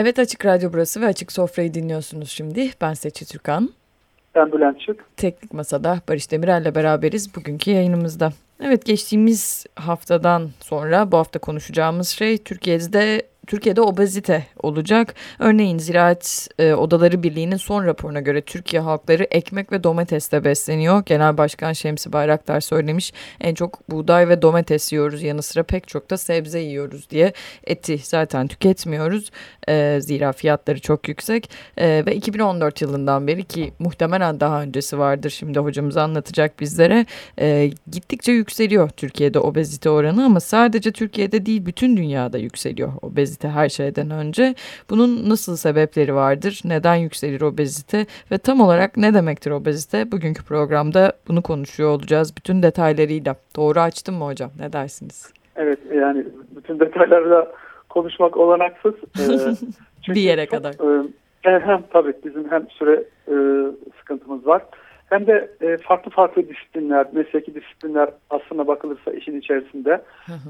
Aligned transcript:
Evet 0.00 0.18
Açık 0.18 0.46
Radyo 0.46 0.72
burası 0.72 1.00
ve 1.00 1.06
Açık 1.06 1.32
Sofra'yı 1.32 1.74
dinliyorsunuz 1.74 2.30
şimdi. 2.30 2.70
Ben 2.80 2.94
Seçi 2.94 3.26
Türkan. 3.26 3.70
Ben 4.34 4.52
Bülent 4.52 4.80
Çık. 4.80 5.16
Teknik 5.16 5.54
Masa'da 5.54 6.00
Barış 6.08 6.30
Demirel'le 6.30 6.74
beraberiz 6.74 7.36
bugünkü 7.36 7.70
yayınımızda. 7.70 8.30
Evet 8.60 8.84
geçtiğimiz 8.84 9.66
haftadan 9.74 10.50
sonra 10.60 11.12
bu 11.12 11.16
hafta 11.16 11.38
konuşacağımız 11.38 12.08
şey 12.08 12.38
Türkiye'de 12.38 13.22
Türkiye'de 13.48 13.80
obezite 13.80 14.46
olacak. 14.62 15.14
Örneğin 15.38 15.78
Ziraat 15.78 16.48
e, 16.58 16.74
Odaları 16.74 17.22
Birliği'nin 17.22 17.56
son 17.56 17.86
raporuna 17.86 18.20
göre 18.20 18.40
Türkiye 18.40 18.82
halkları 18.82 19.24
ekmek 19.24 19.72
ve 19.72 19.84
domatesle 19.84 20.44
besleniyor. 20.44 21.02
Genel 21.06 21.38
Başkan 21.38 21.72
Şemsi 21.72 22.12
Bayraktar 22.12 22.60
söylemiş. 22.60 23.12
En 23.40 23.54
çok 23.54 23.90
buğday 23.90 24.28
ve 24.28 24.42
domates 24.42 24.92
yiyoruz 24.92 25.22
yanı 25.22 25.42
sıra 25.42 25.62
pek 25.62 25.88
çok 25.88 26.10
da 26.10 26.16
sebze 26.16 26.58
yiyoruz 26.58 27.10
diye. 27.10 27.32
Eti 27.64 27.98
zaten 27.98 28.48
tüketmiyoruz. 28.48 29.30
E, 29.68 29.98
zira 30.00 30.32
fiyatları 30.32 30.80
çok 30.80 31.08
yüksek. 31.08 31.50
E, 31.76 32.02
ve 32.06 32.14
2014 32.16 32.82
yılından 32.82 33.26
beri 33.26 33.44
ki 33.44 33.72
muhtemelen 33.78 34.40
daha 34.40 34.62
öncesi 34.62 34.98
vardır. 34.98 35.30
Şimdi 35.30 35.58
hocamız 35.58 35.96
anlatacak 35.96 36.60
bizlere. 36.60 37.06
E, 37.40 37.70
gittikçe 37.90 38.32
yükseliyor 38.32 38.88
Türkiye'de 38.90 39.38
obezite 39.38 39.90
oranı 39.90 40.24
ama 40.24 40.40
sadece 40.40 40.92
Türkiye'de 40.92 41.46
değil 41.46 41.66
bütün 41.66 41.96
dünyada 41.96 42.38
yükseliyor 42.38 42.92
obezite 43.02 43.37
obezite 43.38 43.48
her 43.48 43.68
şeyden 43.68 44.10
önce. 44.10 44.54
Bunun 44.90 45.28
nasıl 45.28 45.56
sebepleri 45.56 46.14
vardır? 46.14 46.60
Neden 46.64 46.96
yükselir 46.96 47.40
obezite? 47.40 48.06
Ve 48.30 48.38
tam 48.38 48.60
olarak 48.60 48.96
ne 48.96 49.14
demektir 49.14 49.50
obezite? 49.50 50.12
Bugünkü 50.12 50.44
programda 50.44 51.12
bunu 51.28 51.42
konuşuyor 51.42 51.90
olacağız 51.90 52.32
bütün 52.36 52.62
detaylarıyla. 52.62 53.36
Doğru 53.56 53.80
açtım 53.80 54.14
mı 54.14 54.24
hocam? 54.24 54.50
Ne 54.58 54.72
dersiniz? 54.72 55.32
Evet 55.56 55.78
yani 55.94 56.24
bütün 56.56 56.80
detaylarla 56.80 57.52
konuşmak 57.88 58.36
olanaksız. 58.36 58.94
Ee, 60.10 60.14
bir 60.14 60.20
yere 60.20 60.46
çok, 60.46 60.50
kadar. 60.50 60.72
E, 61.44 61.60
hem 61.60 61.82
tabii 61.92 62.12
bizim 62.24 62.50
hem 62.50 62.66
süre 62.70 63.04
e, 63.28 63.34
sıkıntımız 63.98 64.46
var. 64.46 64.62
Hem 65.10 65.26
de 65.26 65.50
e, 65.60 65.76
farklı 65.76 66.10
farklı 66.10 66.48
disiplinler, 66.48 67.06
mesleki 67.12 67.54
disiplinler 67.54 68.08
aslına 68.30 68.66
bakılırsa 68.66 69.12
işin 69.12 69.40
içerisinde. 69.40 70.02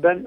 Ben 0.02 0.26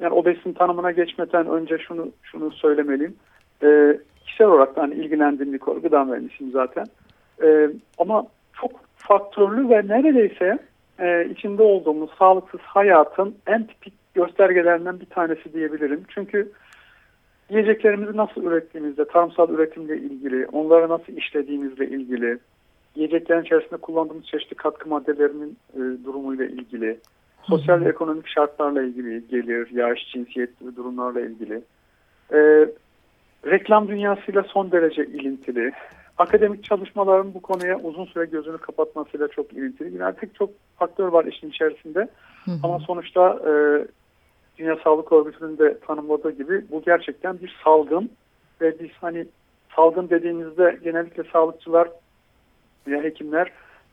yani 0.00 0.14
obesin 0.14 0.52
tanımına 0.52 0.90
geçmeden 0.90 1.46
önce 1.46 1.78
şunu 1.78 2.08
şunu 2.22 2.50
söylemeliyim. 2.50 3.16
E, 3.62 3.98
kişisel 4.24 4.46
olarak 4.46 4.76
da 4.76 4.82
hani 4.82 4.94
ilgilendiğim 4.94 5.52
bir 5.52 5.58
konu 5.58 5.82
gıda 5.82 6.04
mühendisiyim 6.04 6.52
zaten. 6.52 6.86
E, 7.42 7.70
ama 7.98 8.26
çok 8.60 8.70
faktörlü 8.96 9.68
ve 9.68 9.88
neredeyse 9.88 10.58
e, 10.98 11.28
içinde 11.30 11.62
olduğumuz 11.62 12.10
sağlıksız 12.18 12.60
hayatın 12.60 13.34
en 13.46 13.66
tipik 13.66 13.94
göstergelerinden 14.14 15.00
bir 15.00 15.06
tanesi 15.06 15.52
diyebilirim. 15.52 16.02
Çünkü 16.08 16.52
yiyeceklerimizi 17.50 18.16
nasıl 18.16 18.44
ürettiğimizde, 18.44 19.04
tarımsal 19.04 19.50
üretimle 19.50 19.96
ilgili, 19.96 20.46
onları 20.46 20.88
nasıl 20.88 21.12
işlediğimizle 21.12 21.88
ilgili, 21.88 22.38
yiyeceklerin 22.94 23.42
içerisinde 23.42 23.76
kullandığımız 23.76 24.24
çeşitli 24.24 24.54
katkı 24.54 24.88
maddelerinin 24.88 25.56
e, 25.74 26.04
durumuyla 26.04 26.44
ilgili, 26.44 26.98
sosyal 27.42 27.80
ve 27.80 27.88
ekonomik 27.88 28.28
şartlarla 28.28 28.82
ilgili 28.82 29.28
gelir, 29.28 29.70
yaş, 29.70 29.98
cinsiyet 30.12 30.60
gibi 30.60 30.76
durumlarla 30.76 31.20
ilgili. 31.20 31.62
Ee, 32.32 32.68
reklam 33.46 33.88
dünyasıyla 33.88 34.42
son 34.42 34.72
derece 34.72 35.06
ilintili. 35.06 35.72
Akademik 36.18 36.64
çalışmaların 36.64 37.34
bu 37.34 37.42
konuya 37.42 37.78
uzun 37.78 38.04
süre 38.04 38.24
gözünü 38.24 38.58
kapatmasıyla 38.58 39.28
çok 39.28 39.52
ilintili. 39.52 39.98
Yani 39.98 40.14
pek 40.14 40.34
çok 40.34 40.50
faktör 40.76 41.08
var 41.08 41.24
işin 41.24 41.50
içerisinde. 41.50 42.08
Hı 42.44 42.50
hı. 42.50 42.56
Ama 42.62 42.78
sonuçta 42.78 43.40
e, 43.46 43.52
Dünya 44.58 44.76
Sağlık 44.84 45.12
Örgütü'nün 45.12 45.58
de 45.58 45.78
tanımladığı 45.78 46.30
gibi 46.30 46.64
bu 46.70 46.82
gerçekten 46.82 47.40
bir 47.40 47.56
salgın. 47.64 48.10
Ve 48.60 48.80
biz 48.80 48.90
hani 49.00 49.26
salgın 49.76 50.10
dediğimizde 50.10 50.78
genellikle 50.84 51.22
sağlıkçılar 51.32 51.88
veya 52.86 53.02
hekimler 53.02 53.52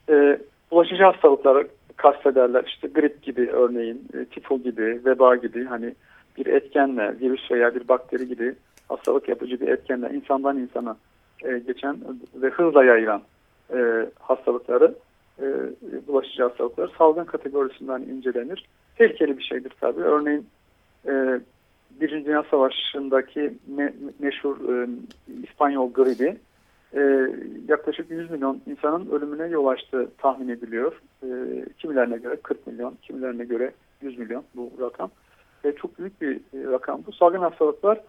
e, 0.10 0.40
bulaşıcı 0.72 1.04
hastalıkları 1.04 1.68
kastederler. 1.98 2.64
İşte 2.68 2.88
grip 2.88 3.22
gibi 3.24 3.50
örneğin, 3.52 4.08
e, 4.14 4.26
tifo 4.26 4.60
gibi, 4.60 5.02
veba 5.06 5.36
gibi 5.36 5.66
hani 5.66 5.96
bir 6.38 6.46
etkenle, 6.46 7.20
virüs 7.20 7.52
veya 7.52 7.76
bir 7.76 7.88
bakteri 7.88 8.28
gibi 8.28 8.56
hastalık 8.90 9.30
yapıcı 9.30 9.60
bir 9.60 9.68
etkenle 9.68 10.10
insandan 10.10 10.58
insana 10.58 10.98
e, 11.44 11.60
geçen 11.60 11.98
ve 12.36 12.50
hızla 12.50 12.84
yayılan 12.84 13.22
e, 13.74 14.10
hastalıkları, 14.20 14.96
e, 15.42 15.46
bulaşıcı 16.08 16.44
hastalıkları 16.44 16.92
salgın 16.98 17.24
kategorisinden 17.24 18.02
incelenir. 18.02 18.66
Tehlikeli 18.96 19.38
bir 19.38 19.44
şeydir 19.44 19.74
tabii. 19.80 20.02
Örneğin 20.02 20.46
e, 21.08 21.40
Birinci 22.02 22.26
Dünya 22.26 22.44
Savaşı'ndaki 22.52 23.54
me 23.68 23.94
meşhur 24.20 24.58
e, 24.74 24.88
İspanyol 25.44 25.94
gribi 25.94 26.38
e, 26.96 27.28
yaklaşık 27.68 28.12
100 28.12 28.32
milyon 28.32 28.62
insanın 28.66 29.10
ölümüne 29.12 29.48
yol 29.48 29.68
açtığı 29.68 30.12
tahmin 30.18 30.50
ediliyor. 30.50 31.02
E, 31.24 31.28
kimilerine 31.78 32.18
göre 32.18 32.36
40 32.36 32.68
milyon, 32.68 32.98
kimilerine 33.02 33.46
göre 33.46 33.72
100 34.02 34.18
milyon 34.18 34.44
bu 34.56 34.72
rakam. 34.82 35.10
Ve 35.66 35.76
çok 35.76 36.00
büyük 36.00 36.22
bir 36.22 36.36
e, 36.36 36.72
rakam. 36.72 37.02
Bu 37.08 37.12
salgın 37.12 37.40
hastalıklar 37.40 38.00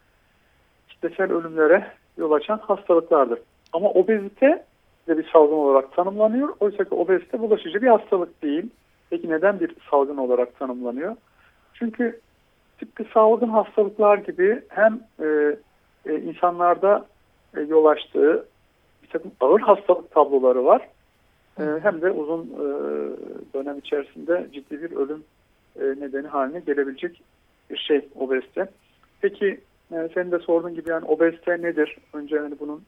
kitlesel 0.88 1.32
ölümlere 1.32 1.86
yol 2.16 2.32
açan 2.32 2.58
hastalıklardır. 2.58 3.38
Ama 3.72 3.90
obezite 3.90 4.64
de 5.08 5.18
bir 5.18 5.30
salgın 5.32 5.56
olarak 5.56 5.92
tanımlanıyor. 5.92 6.48
Oysa 6.60 6.84
ki 6.84 6.94
obezite 6.94 7.40
bulaşıcı 7.40 7.82
bir 7.82 7.86
hastalık 7.86 8.42
değil. 8.42 8.70
Peki 9.10 9.30
neden 9.30 9.60
bir 9.60 9.74
salgın 9.90 10.16
olarak 10.16 10.58
tanımlanıyor? 10.58 11.16
Çünkü 11.74 12.20
tıpkı 12.78 13.04
salgın 13.14 13.48
hastalıklar 13.48 14.18
gibi 14.18 14.62
hem 14.68 15.00
e, 15.20 15.56
e, 16.06 16.20
insanlarda 16.20 17.06
e, 17.56 17.60
yol 17.60 17.84
açtığı 17.84 18.46
bir 19.08 19.12
takım 19.12 19.32
ağır 19.40 19.60
hastalık 19.60 20.10
tabloları 20.10 20.64
var. 20.64 20.88
E, 21.60 21.64
hem 21.82 22.02
de 22.02 22.10
uzun 22.10 22.42
e, 22.42 22.66
dönem 23.54 23.78
içerisinde 23.78 24.46
ciddi 24.52 24.82
bir 24.82 24.96
ölüm 24.96 25.24
e, 25.80 25.84
nedeni 25.84 26.26
haline 26.26 26.60
gelebilecek 26.60 27.22
bir 27.70 27.76
şey 27.76 28.08
obezite. 28.18 28.68
Peki 29.20 29.60
e, 29.92 30.08
senin 30.14 30.30
de 30.30 30.38
sorduğun 30.38 30.74
gibi 30.74 30.90
yani 30.90 31.04
obezite 31.04 31.62
nedir? 31.62 31.96
Önce 32.12 32.38
hani 32.38 32.54
bunun 32.60 32.82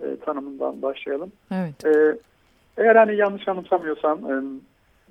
e, 0.00 0.16
tanımından 0.16 0.82
başlayalım. 0.82 1.32
Evet. 1.52 1.86
E, 1.86 2.18
eğer 2.76 2.96
hani 2.96 3.16
yanlış 3.16 3.48
anımsamıyorsam 3.48 4.32
e, 4.32 4.34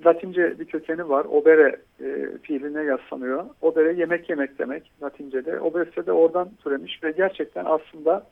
Latince 0.06 0.58
bir 0.58 0.64
kökeni 0.64 1.08
var. 1.08 1.24
Obere 1.24 1.76
e, 2.00 2.38
fiiline 2.42 2.82
yaslanıyor. 2.82 3.44
Obere 3.62 3.92
yemek 3.92 4.30
yemek 4.30 4.58
demek 4.58 4.90
Latince'de. 5.02 5.60
Obezite 5.60 6.06
de 6.06 6.12
oradan 6.12 6.50
türemiş 6.64 7.04
ve 7.04 7.10
gerçekten 7.10 7.64
aslında 7.64 8.26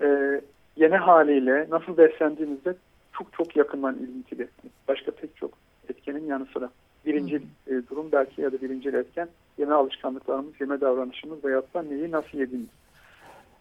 e, 0.00 0.40
yeni 0.76 0.96
haliyle 0.96 1.66
nasıl 1.70 1.96
beslendiğimizde 1.96 2.74
çok 3.12 3.32
çok 3.32 3.56
yakından 3.56 3.94
ilintili. 3.94 4.48
Başka 4.88 5.10
pek 5.10 5.36
çok 5.36 5.50
etkenin 5.88 6.26
yanı 6.26 6.46
sıra. 6.46 6.70
Birinci 7.06 7.36
e, 7.66 7.72
durum 7.90 8.06
belki 8.12 8.42
ya 8.42 8.52
da 8.52 8.62
birinci 8.62 8.88
etken 8.88 9.28
yeme 9.58 9.74
alışkanlıklarımız, 9.74 10.60
yeme 10.60 10.80
davranışımız 10.80 11.44
veyahut 11.44 11.74
da 11.74 11.82
neyi 11.82 12.10
nasıl 12.10 12.38
yediğimiz. 12.38 12.68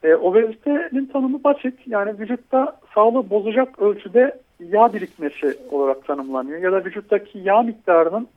E, 0.03 0.15
obezitenin 0.15 1.05
tanımı 1.05 1.43
basit. 1.43 1.87
Yani 1.87 2.19
vücutta 2.19 2.79
sağlığı 2.95 3.29
bozacak 3.29 3.79
ölçüde 3.79 4.39
yağ 4.59 4.93
birikmesi 4.93 5.57
olarak 5.71 6.07
tanımlanıyor. 6.07 6.59
Ya 6.59 6.71
da 6.71 6.85
vücuttaki 6.85 7.39
yağ 7.39 7.61
miktarının 7.61 8.27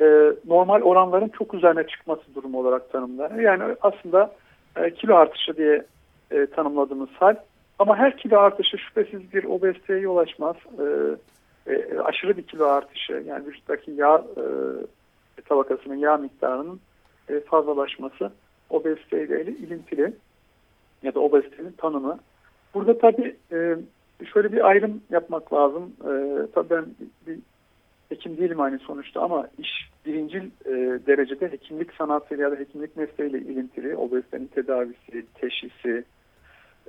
e, 0.00 0.32
normal 0.46 0.82
oranların 0.82 1.28
çok 1.28 1.54
üzerine 1.54 1.86
çıkması 1.86 2.34
durumu 2.34 2.60
olarak 2.60 2.92
tanımlanıyor. 2.92 3.40
Yani 3.40 3.76
aslında 3.82 4.32
e, 4.76 4.90
kilo 4.90 5.14
artışı 5.14 5.56
diye 5.56 5.84
e, 6.30 6.46
tanımladığımız 6.46 7.08
hal 7.08 7.36
ama 7.78 7.96
her 7.96 8.16
kilo 8.16 8.38
artışı 8.38 8.78
şüphesiz 8.78 9.32
bir 9.32 9.44
obeziteye 9.44 10.00
yol 10.00 10.16
açmaz. 10.16 10.56
E, 10.78 11.16
e, 11.72 11.98
aşırı 11.98 12.36
bir 12.36 12.42
kilo 12.42 12.66
artışı 12.66 13.22
yani 13.26 13.46
vücuttaki 13.46 13.90
yağ 13.90 14.24
e, 14.36 14.44
tabakasının 15.42 15.96
yağ 15.96 16.16
miktarının 16.16 16.80
e, 17.28 17.40
fazlalaşması 17.40 18.32
obeziteyle 18.70 19.42
ilintili 19.42 20.12
ya 21.02 21.14
da 21.14 21.20
obezitenin 21.20 21.72
tanımı. 21.72 22.18
Burada 22.74 22.98
tabii 22.98 23.36
e, 23.52 23.76
şöyle 24.32 24.52
bir 24.52 24.68
ayrım 24.68 25.02
yapmak 25.10 25.52
lazım. 25.52 25.92
E, 26.00 26.12
tabii 26.54 26.70
ben 26.70 26.84
bir 27.26 27.38
hekim 28.08 28.36
değilim 28.36 28.60
aynı 28.60 28.78
sonuçta 28.78 29.20
ama 29.20 29.48
iş 29.58 29.90
birincil 30.06 30.44
e, 30.66 30.72
derecede 31.06 31.52
hekimlik 31.52 31.92
sanatı 31.92 32.34
ya 32.34 32.50
da 32.50 32.56
hekimlik 32.56 32.96
mesleğiyle 32.96 33.38
ilintili. 33.38 33.96
Obezitenin 33.96 34.46
tedavisi, 34.46 35.26
teşhisi, 35.34 36.04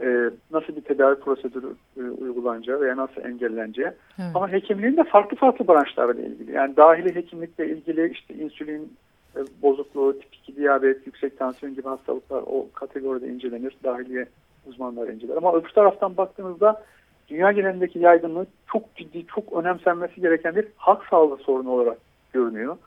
e, 0.01 0.29
nasıl 0.51 0.75
bir 0.75 0.81
tedavi 0.81 1.19
prosedürü 1.19 1.73
e, 1.97 2.01
uygulanacağı 2.01 2.81
veya 2.81 2.97
nasıl 2.97 3.21
engelleneceği. 3.21 3.87
Evet. 4.19 4.29
Ama 4.35 4.51
hekimliğin 4.51 4.97
de 4.97 5.03
farklı 5.03 5.37
farklı 5.37 5.67
branşlarla 5.67 6.21
ilgili. 6.21 6.51
Yani 6.51 6.77
dahili 6.77 7.15
hekimlikle 7.15 7.69
ilgili 7.69 8.11
işte 8.11 8.33
insülin 8.33 8.93
e, 9.35 9.39
bozukluğu, 9.61 10.19
tip 10.19 10.35
2 10.35 10.55
diyabet, 10.55 11.07
yüksek 11.07 11.39
tansiyon 11.39 11.75
gibi 11.75 11.87
hastalıklar 11.87 12.43
o 12.45 12.67
kategoride 12.73 13.27
incelenir. 13.27 13.75
Dahiliye 13.83 14.25
uzmanlar 14.67 15.07
inceler. 15.07 15.37
Ama 15.37 15.53
öbür 15.53 15.69
taraftan 15.69 16.17
baktığınızda 16.17 16.83
dünya 17.27 17.51
genelindeki 17.51 17.99
yaygınlığı 17.99 18.45
çok 18.71 18.95
ciddi, 18.95 19.25
çok 19.27 19.53
önemsenmesi 19.53 20.21
gereken 20.21 20.55
bir 20.55 20.67
halk 20.75 21.05
sağlığı 21.09 21.37
sorunu 21.37 21.69
olarak 21.69 21.97
görünüyor. 22.33 22.77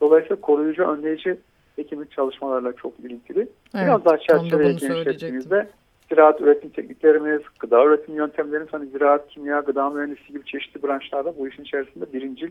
Dolayısıyla 0.00 0.40
koruyucu, 0.40 0.82
önleyici 0.82 1.36
hekimlik 1.76 2.10
çalışmalarla 2.10 2.72
çok 2.72 3.00
ilintili. 3.00 3.40
Evet, 3.40 3.86
Biraz 3.86 4.04
daha 4.04 4.18
çerçeveye 4.18 4.72
genişlettiğimizde 4.72 5.68
ziraat 6.08 6.40
üretim 6.40 6.70
tekniklerimiz, 6.70 7.40
gıda 7.60 7.84
üretim 7.84 8.14
yöntemlerimiz, 8.14 8.72
hani 8.72 8.86
ziraat, 8.86 9.28
kimya, 9.28 9.60
gıda 9.60 9.90
mühendisliği 9.90 10.38
gibi 10.38 10.44
çeşitli 10.44 10.82
branşlarda 10.82 11.38
bu 11.38 11.48
işin 11.48 11.62
içerisinde 11.62 12.12
birincil 12.12 12.50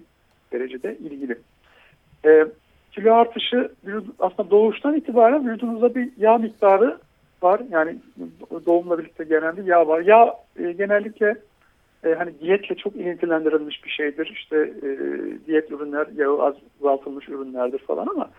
derecede 0.52 0.98
ilgili. 0.98 1.38
E, 2.26 2.46
kilo 2.92 3.14
artışı 3.14 3.72
aslında 4.20 4.50
doğuştan 4.50 4.96
itibaren 4.96 5.50
vücudunuzda 5.50 5.96
bir 5.96 6.10
yağ 6.18 6.38
miktarı 6.38 6.98
var. 7.42 7.62
Yani 7.70 7.96
doğumla 8.66 9.00
birlikte 9.00 9.24
gelen 9.24 9.58
bir 9.58 9.64
yağ 9.64 9.88
var. 9.88 10.02
Yağ 10.02 10.34
e, 10.60 10.72
genellikle 10.72 11.36
e, 12.06 12.14
hani 12.14 12.40
diyetle 12.40 12.76
çok 12.76 12.96
ilintilendirilmiş 12.96 13.84
bir 13.86 13.90
şeydir. 13.90 14.32
İşte 14.34 14.58
e, 14.58 14.90
diyet 15.48 15.72
ürünler 15.72 16.08
yağı 16.16 16.54
azaltılmış 16.82 17.30
ürünlerdir 17.30 17.80
falan 17.80 18.08
ama 18.08 18.30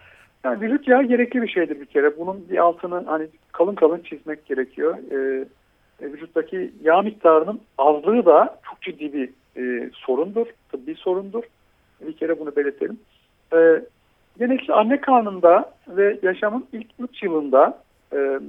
yani 0.45 0.61
vücut 0.61 0.89
yağı 0.89 1.03
gerekli 1.03 1.43
bir 1.43 1.49
şeydir 1.49 1.81
bir 1.81 1.87
kere. 1.87 2.19
Bunun 2.19 2.49
bir 2.51 2.59
altını 2.59 3.05
hani 3.07 3.29
kalın 3.53 3.75
kalın 3.75 4.01
çizmek 4.01 4.47
gerekiyor. 4.47 4.99
E, 5.11 5.45
e, 6.01 6.13
vücuttaki 6.13 6.73
yağ 6.83 7.03
miktarının 7.03 7.61
azlığı 7.79 8.27
da 8.27 8.61
çok 8.71 8.83
ciddi 8.83 9.13
bir 9.13 9.31
e, 9.57 9.91
sorundur. 9.95 10.47
Tıbbi 10.73 10.95
sorundur. 10.95 11.43
Bir 12.01 12.17
kere 12.17 12.41
bunu 12.41 12.57
belirtelim. 12.57 12.99
E, 13.53 13.83
genellikle 14.39 14.75
anne 14.75 15.01
karnında 15.01 15.75
ve 15.89 16.19
yaşamın 16.23 16.67
ilk 16.73 16.87
3 16.99 17.23
yılında 17.23 17.79
e, 18.13 18.41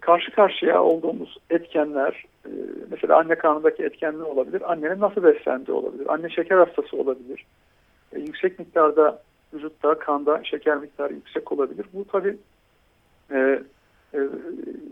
karşı 0.00 0.30
karşıya 0.30 0.82
olduğumuz 0.82 1.38
etkenler, 1.50 2.24
e, 2.46 2.50
mesela 2.90 3.18
anne 3.18 3.34
karnındaki 3.34 3.82
etkenler 3.82 4.24
olabilir, 4.24 4.72
annenin 4.72 5.00
nasıl 5.00 5.22
beslendiği 5.22 5.76
olabilir, 5.76 6.12
anne 6.12 6.30
şeker 6.30 6.56
hastası 6.56 6.96
olabilir, 6.96 7.46
e, 8.12 8.20
yüksek 8.20 8.58
miktarda 8.58 9.22
vücutta, 9.54 9.98
kanda 9.98 10.44
şeker 10.44 10.76
miktarı 10.76 11.14
yüksek 11.14 11.52
olabilir. 11.52 11.86
Bu 11.92 12.04
tabi 12.04 12.36
e, 13.30 13.62
e, 14.14 14.18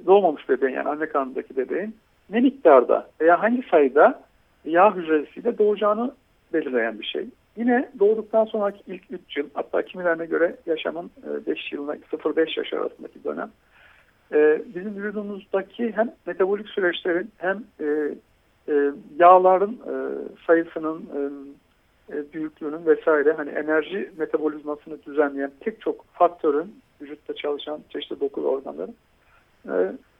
doğmamış 0.07 0.49
bebeğin 0.49 0.75
yani 0.75 0.89
anne 0.89 1.07
karnındaki 1.07 1.57
bebeğin 1.57 1.97
ne 2.31 2.41
miktarda 2.41 3.11
veya 3.21 3.43
hangi 3.43 3.63
sayıda 3.71 4.23
yağ 4.65 4.97
hücresiyle 4.97 5.59
doğacağını 5.59 6.13
belirleyen 6.53 7.01
bir 7.01 7.05
şey. 7.05 7.27
Yine 7.57 7.89
doğduktan 7.99 8.45
sonraki 8.45 8.83
ilk 8.87 9.03
3 9.11 9.37
yıl 9.37 9.49
hatta 9.55 9.83
kimilerine 9.83 10.27
göre 10.27 10.57
yaşamın 10.67 11.11
5 11.47 11.59
e, 11.73 11.77
yılına 11.77 11.95
0-5 11.95 12.59
yaş 12.59 12.73
arasındaki 12.73 13.25
dönem 13.25 13.51
e, 14.33 14.63
bizim 14.75 14.97
vücudumuzdaki 14.97 15.93
hem 15.97 16.11
metabolik 16.27 16.69
süreçlerin 16.69 17.31
hem 17.39 17.65
e, 17.81 18.15
yağların 19.19 19.79
sayısının 20.47 21.09
büyüklüğünün 22.09 22.87
vesaire 22.87 23.33
hani 23.33 23.51
enerji 23.51 24.11
metabolizmasını 24.19 25.03
düzenleyen 25.03 25.51
pek 25.61 25.81
çok 25.81 26.05
faktörün 26.13 26.75
vücutta 27.01 27.35
çalışan 27.35 27.81
çeşitli 27.93 28.21
doku 28.21 28.43
ve 28.43 28.47
organların 28.47 28.95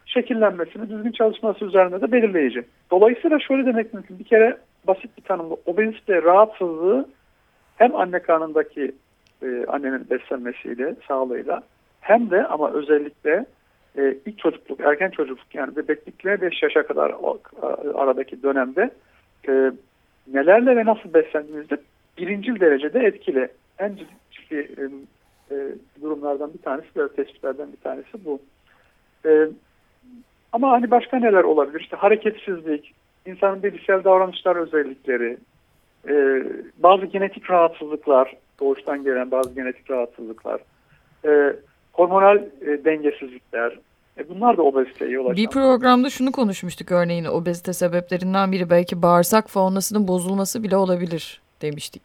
şekillenmesini, 0.05 0.89
düzgün 0.89 1.11
çalışması 1.11 1.65
üzerinde 1.65 2.01
de 2.01 2.11
belirleyici. 2.11 2.63
Dolayısıyla 2.91 3.39
şöyle 3.39 3.65
demek 3.65 3.93
mümkün. 3.93 4.19
Bir 4.19 4.23
kere 4.23 4.57
basit 4.87 5.17
bir 5.17 5.23
tanımla 5.23 5.55
obezite 5.65 6.21
rahatsızlığı 6.21 7.09
hem 7.77 7.95
anne 7.95 8.19
karnındaki 8.19 8.95
e, 9.43 9.65
annenin 9.67 10.09
beslenmesiyle, 10.09 10.95
sağlığıyla 11.07 11.63
hem 12.01 12.31
de 12.31 12.47
ama 12.47 12.71
özellikle 12.71 13.45
e, 13.97 14.17
ilk 14.25 14.39
çocukluk, 14.39 14.79
erken 14.79 15.09
çocukluk 15.09 15.55
yani 15.55 15.75
bebeklikle 15.75 16.41
5 16.41 16.63
yaşa 16.63 16.87
kadar 16.87 17.15
aradaki 17.95 18.43
dönemde 18.43 18.91
e, 19.47 19.71
nelerle 20.27 20.75
ve 20.75 20.85
nasıl 20.85 21.13
beslendiğimizde 21.13 21.77
birincil 22.17 22.59
derecede 22.59 22.99
etkili. 22.99 23.47
En 23.79 23.95
ciddi 24.31 24.55
e, 24.55 24.83
e, 25.55 25.55
durumlardan 26.01 26.53
bir 26.53 26.61
tanesi, 26.61 26.87
böyle 26.95 27.13
tespitlerden 27.13 27.71
bir 27.71 27.77
tanesi 27.77 28.25
bu. 28.25 28.39
E, 29.25 29.47
ama 30.51 30.71
hani 30.71 30.91
başka 30.91 31.17
neler 31.17 31.43
olabilir? 31.43 31.79
İşte 31.79 31.95
hareketsizlik, 31.95 32.93
insanın 33.25 33.63
bilişsel 33.63 34.03
davranışlar 34.03 34.55
özellikleri, 34.55 35.37
e, 36.09 36.43
bazı 36.77 37.05
genetik 37.05 37.51
rahatsızlıklar, 37.51 38.35
doğuştan 38.59 39.03
gelen 39.03 39.31
bazı 39.31 39.55
genetik 39.55 39.91
rahatsızlıklar, 39.91 40.61
hormonal 41.93 42.41
dengesizlikler, 42.61 43.79
e, 44.17 44.29
bunlar 44.29 44.57
da 44.57 44.61
obeziteye 44.61 45.11
yol 45.11 45.25
açan. 45.25 45.37
Bir 45.37 45.47
programda 45.47 46.09
şunu 46.09 46.31
konuşmuştuk 46.31 46.91
örneğin 46.91 47.25
obezite 47.25 47.73
sebeplerinden 47.73 48.51
biri 48.51 48.69
belki 48.69 49.01
bağırsak 49.01 49.49
faunasının 49.49 50.07
bozulması 50.07 50.63
bile 50.63 50.77
olabilir 50.77 51.41
demiştik. 51.61 52.03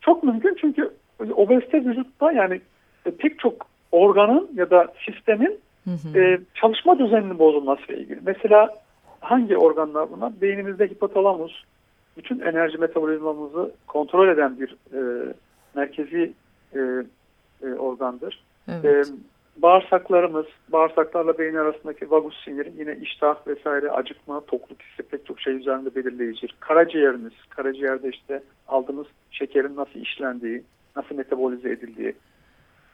Çok 0.00 0.22
mümkün 0.22 0.56
çünkü 0.60 0.90
obezite 1.34 1.84
vücutta 1.84 2.32
yani 2.32 2.60
e, 3.06 3.10
pek 3.10 3.38
çok 3.38 3.66
organın 3.92 4.50
ya 4.54 4.70
da 4.70 4.92
sistemin 5.06 5.58
hı 5.84 5.90
hı. 5.90 6.18
E, 6.18 6.40
çalışma 6.54 6.98
düzeninin 6.98 7.38
bozulması 7.38 7.82
ile 7.92 7.98
ilgili. 7.98 8.20
Mesela 8.26 8.74
hangi 9.20 9.56
organlar 9.56 10.10
bunlar? 10.10 10.40
Beynimizde 10.40 10.86
hipotalamus, 10.86 11.64
bütün 12.16 12.40
enerji 12.40 12.78
metabolizmamızı 12.78 13.70
kontrol 13.86 14.28
eden 14.28 14.60
bir 14.60 14.76
e, 14.92 15.32
merkezi 15.74 16.32
e, 16.74 16.80
e, 17.62 17.66
organdır. 17.74 18.44
Evet. 18.68 18.84
E, 18.84 19.12
bağırsaklarımız, 19.62 20.46
bağırsaklarla 20.68 21.38
beyin 21.38 21.54
arasındaki 21.54 22.10
vagus 22.10 22.44
siniri 22.44 22.72
yine 22.78 22.96
iştah 22.96 23.46
vesaire 23.46 23.90
acıkma, 23.90 24.40
tokluk 24.40 24.82
hissi 24.82 25.02
pek 25.02 25.26
çok 25.26 25.40
şey 25.40 25.56
üzerinde 25.56 25.94
belirleyicidir. 25.94 26.56
Karaciğerimiz, 26.60 27.32
karaciğerde 27.48 28.08
işte 28.08 28.42
aldığımız 28.68 29.06
şekerin 29.30 29.76
nasıl 29.76 30.00
işlendiği, 30.00 30.62
nasıl 30.96 31.14
metabolize 31.14 31.70
edildiği, 31.70 32.14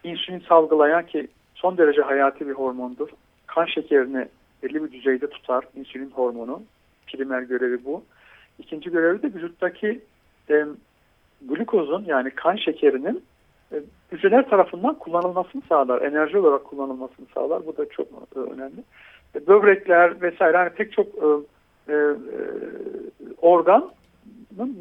insülin 0.04 0.44
salgılayan 0.48 1.06
ki 1.06 1.28
son 1.54 1.78
derece 1.78 2.02
hayati 2.02 2.48
bir 2.48 2.52
hormondur. 2.52 3.08
Kan 3.46 3.64
şekerini 3.64 4.28
belli 4.62 4.84
bir 4.84 4.92
düzeyde 4.92 5.30
tutar 5.30 5.64
insülin 5.74 6.10
hormonu. 6.10 6.62
Primer 7.06 7.42
görevi 7.42 7.84
bu. 7.84 8.04
İkinci 8.58 8.90
görevi 8.90 9.22
de 9.22 9.26
vücuttaki 9.26 10.00
e, 10.50 10.66
glukozun 11.42 12.04
yani 12.04 12.30
kan 12.30 12.56
şekerinin 12.56 13.24
e, 13.72 13.76
hücreler 14.12 14.50
tarafından 14.50 14.94
kullanılmasını 14.94 15.62
sağlar. 15.68 16.02
Enerji 16.02 16.38
olarak 16.38 16.64
kullanılmasını 16.64 17.26
sağlar. 17.34 17.66
Bu 17.66 17.76
da 17.76 17.88
çok 17.88 18.06
e, 18.36 18.38
önemli. 18.38 18.84
E, 19.34 19.46
böbrekler 19.46 20.22
vesaire 20.22 20.56
hani 20.56 20.70
pek 20.70 20.92
çok 20.92 21.06
e, 21.06 21.26
e, 21.92 21.96
organın 23.42 23.90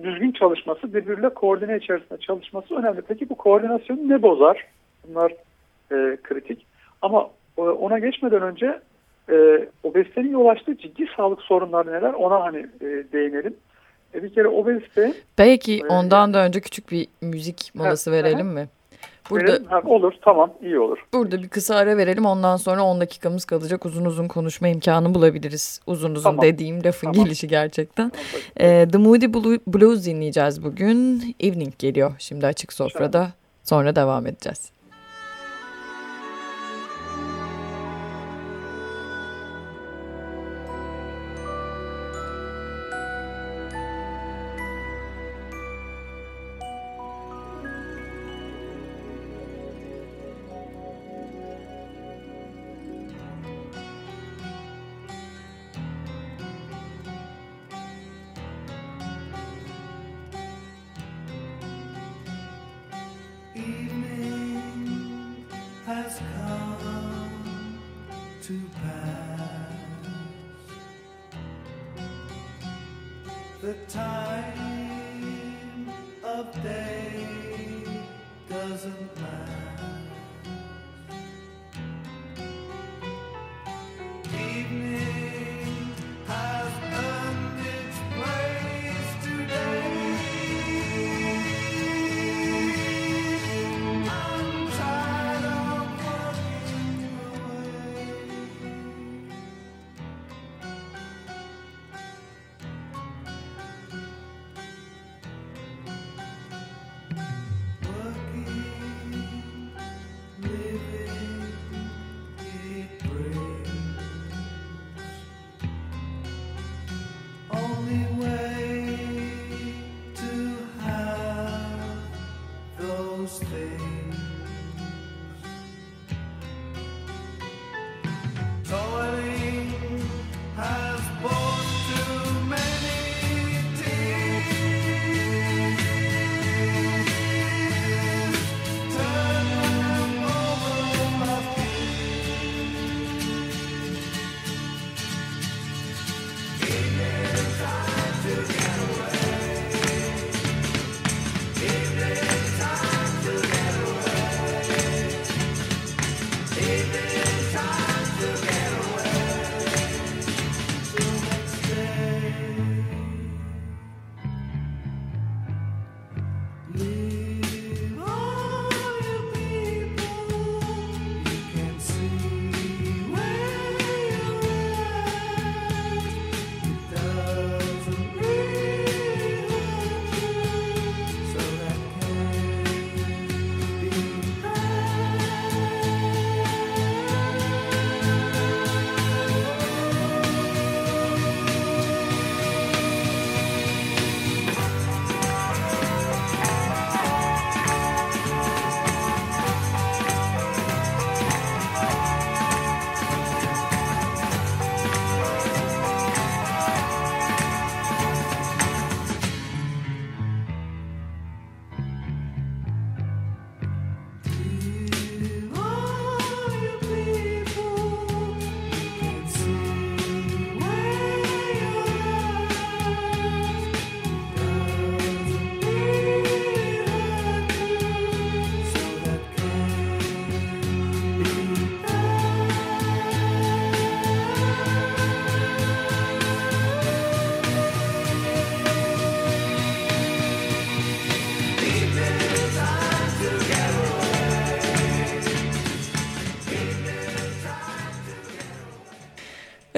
düzgün 0.04 0.32
çalışması, 0.32 0.94
birbiriyle 0.94 1.30
koordine 1.30 1.78
içerisinde 1.78 2.20
çalışması 2.20 2.76
önemli. 2.76 3.02
Peki 3.02 3.30
bu 3.30 3.36
koordinasyonu 3.36 4.10
ne 4.10 4.22
bozar? 4.22 4.68
Bunlar 5.08 5.32
e, 5.92 6.18
kritik. 6.24 6.66
Ama 7.02 7.30
e, 7.58 7.62
ona 7.62 8.00
geçmeden 8.00 8.42
önce 8.42 8.80
e, 9.32 9.68
obezitenin 9.84 10.32
yol 10.32 10.46
açtığı 10.46 10.78
ciddi 10.78 11.06
sağlık 11.18 11.42
sorunları 11.42 11.92
neler 11.92 12.14
ona 12.14 12.44
hani 12.44 12.58
e, 12.58 12.86
değinelim. 13.14 13.56
E, 14.14 14.24
bir 14.24 14.34
kere 14.34 14.48
obezite... 14.48 15.14
Belki 15.38 15.78
e, 15.78 15.88
ondan 15.88 16.34
da 16.34 16.46
önce 16.46 16.60
küçük 16.62 16.92
bir 16.92 17.08
müzik 17.22 17.72
molası 17.76 18.12
he, 18.12 18.16
verelim 18.16 18.50
he. 18.50 18.54
mi? 18.54 18.68
Burada, 19.32 19.60
ha, 19.70 19.82
olur 19.86 20.14
tamam 20.22 20.54
iyi 20.62 20.80
olur. 20.80 20.98
Burada 21.14 21.44
bir 21.44 21.50
kısa 21.50 21.76
ara 21.76 21.98
verelim 21.98 22.26
ondan 22.26 22.58
sonra 22.58 22.84
10 22.84 23.02
dakikamız 23.02 23.46
kalacak 23.46 23.86
uzun 23.86 24.06
uzun 24.06 24.28
konuşma 24.28 24.68
imkanı 24.68 25.14
bulabiliriz. 25.14 25.80
Uzun 25.88 26.16
uzun 26.16 26.24
tamam. 26.24 26.42
dediğim 26.46 26.84
lafın 26.84 27.12
tamam. 27.12 27.26
gelişi 27.26 27.48
gerçekten. 27.48 28.10
Tamam. 28.10 28.72
Ee, 28.72 28.88
The 28.92 28.98
Moody 28.98 29.28
Blues 29.68 30.06
dinleyeceğiz 30.06 30.64
bugün. 30.64 31.22
Evening 31.40 31.74
geliyor 31.80 32.12
şimdi 32.20 32.46
açık 32.46 32.74
sofrada. 32.74 33.32
Sonra 33.64 33.96
devam 33.96 34.28
edeceğiz. 34.28 34.72
The 73.72 73.78
time 73.88 74.58
of 76.26 76.52
day 76.62 77.01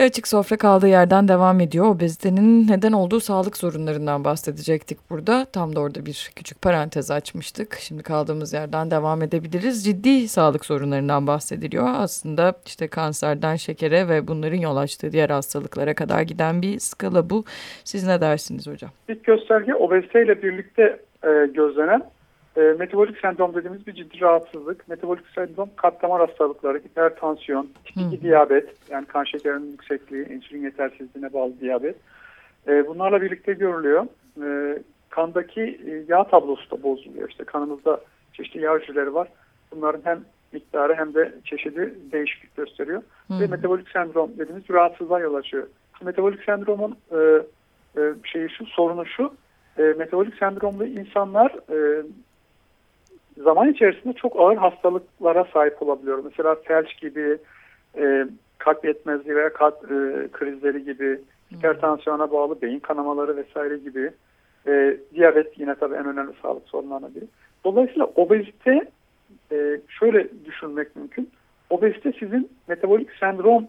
Ve 0.04 0.08
açık 0.08 0.28
sofra 0.28 0.58
kaldığı 0.58 0.88
yerden 0.88 1.28
devam 1.28 1.60
ediyor. 1.60 1.86
Obezitenin 1.86 2.68
neden 2.68 2.92
olduğu 2.92 3.20
sağlık 3.20 3.58
sorunlarından 3.58 4.24
bahsedecektik 4.24 4.98
burada. 5.10 5.46
Tam 5.46 5.76
da 5.76 5.80
orada 5.80 6.06
bir 6.06 6.32
küçük 6.36 6.62
parantez 6.62 7.12
açmıştık. 7.12 7.78
Şimdi 7.80 8.04
kaldığımız 8.04 8.54
yerden 8.54 8.92
devam 8.92 9.22
edebiliriz. 9.22 9.86
Ciddi 9.86 10.28
sağlık 10.28 10.66
sorunlarından 10.66 11.28
bahsediliyor. 11.28 11.88
Aslında 11.88 12.54
işte 12.66 12.88
kanserden 12.88 13.56
şekere 13.56 14.10
ve 14.10 14.28
bunların 14.28 14.58
yol 14.58 14.78
açtığı 14.78 15.12
diğer 15.12 15.30
hastalıklara 15.30 15.94
kadar 15.94 16.22
giden 16.22 16.62
bir 16.62 16.80
skala 16.80 17.30
bu. 17.30 17.46
Siz 17.84 18.08
ne 18.08 18.22
dersiniz 18.22 18.68
hocam? 18.68 18.92
İlk 19.10 19.24
gösterge 19.24 19.76
obeziteyle 19.76 20.44
birlikte 20.44 21.00
e, 21.24 21.30
gözlenen 21.54 22.04
e, 22.58 22.62
metabolik 22.62 23.20
sendrom 23.20 23.56
dediğimiz 23.56 23.88
bir 23.88 23.94
ciddi 23.94 24.22
rahatsızlık. 24.22 24.88
Metabolik 24.88 25.26
sendrom 25.36 25.70
kalp 25.76 26.02
damar 26.02 26.28
hastalıkları, 26.30 26.78
hipertansiyon, 26.78 27.70
tip 27.86 27.98
2 27.98 28.22
diyabet 28.22 28.70
yani 28.90 29.06
kan 29.06 29.24
şekerinin 29.24 29.72
yüksekliği, 29.72 30.28
insülin 30.28 30.64
yetersizliğine 30.64 31.34
bağlı 31.34 31.60
diyabet. 31.60 31.96
E, 32.68 32.88
bunlarla 32.88 33.22
birlikte 33.22 33.54
görülüyor. 33.54 34.08
E, 34.44 34.80
kandaki 35.10 35.62
e, 35.62 36.04
yağ 36.08 36.24
tablosu 36.24 36.72
da 36.72 36.84
bozuluyor. 36.84 37.30
İşte 37.30 37.44
kanımızda 37.44 38.02
çeşitli 38.34 38.62
yağ 38.62 38.78
hücreleri 38.78 39.14
var. 39.14 39.28
Bunların 39.72 40.02
hem 40.04 40.20
miktarı 40.52 40.96
hem 40.96 41.14
de 41.14 41.34
çeşidi 41.46 41.94
değişiklik 42.12 42.56
gösteriyor. 42.56 43.02
Hı 43.28 43.40
Ve 43.40 43.48
metabolik 43.48 43.90
sendrom 43.90 44.32
dediğimiz 44.38 44.70
rahatsızlığa 44.70 45.20
yol 45.20 45.34
açıyor. 45.34 45.68
Metabolik 46.02 46.44
sendromun 46.44 46.98
e, 47.12 47.18
e, 47.98 48.02
şeyi 48.24 48.50
şu, 48.50 48.66
sorunu 48.66 49.06
şu. 49.06 49.34
E, 49.78 49.82
metabolik 49.82 50.36
sendromlu 50.36 50.86
insanlar 50.86 51.52
e, 51.52 52.04
zaman 53.38 53.70
içerisinde 53.70 54.14
çok 54.14 54.40
ağır 54.40 54.58
hastalıklara 54.58 55.46
sahip 55.54 55.82
olabiliyor. 55.82 56.24
Mesela 56.24 56.56
felç 56.56 56.98
gibi, 57.02 57.38
e, 57.98 58.28
kalp 58.58 58.86
yetmezliği 58.86 59.36
veya 59.36 59.54
kalp 59.54 59.84
e, 59.84 60.28
krizleri 60.32 60.84
gibi, 60.84 61.20
hipertansiyona 61.54 62.32
bağlı 62.32 62.62
beyin 62.62 62.80
kanamaları 62.80 63.38
vesaire 63.38 63.78
gibi. 63.78 64.12
E, 64.68 64.98
diyabet 65.14 65.60
yine 65.60 65.76
tabii 65.76 65.96
en 65.96 66.06
önemli 66.06 66.34
sağlık 66.42 66.68
sorunlarından 66.68 67.16
biri. 67.16 67.26
Dolayısıyla 67.66 68.06
obezite 68.16 68.88
e, 69.52 69.82
şöyle 69.88 70.28
düşünmek 70.46 70.96
mümkün. 70.96 71.30
Obezite 71.70 72.12
sizin 72.20 72.52
metabolik 72.68 73.10
sendrom 73.20 73.68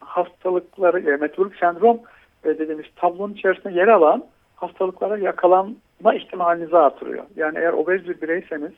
hastalıkları, 0.00 1.00
e, 1.00 1.16
metabolik 1.16 1.56
sendrom 1.56 2.00
e, 2.44 2.48
dediğimiz 2.48 2.86
tablonun 2.96 3.34
içerisinde 3.34 3.72
yer 3.72 3.88
alan 3.88 4.24
hastalıklara 4.56 5.18
yakalanma 5.18 6.14
ihtimalinizi 6.14 6.76
artırıyor. 6.76 7.24
Yani 7.36 7.58
eğer 7.58 7.72
obez 7.72 8.08
bir 8.08 8.20
bireyseniz 8.20 8.72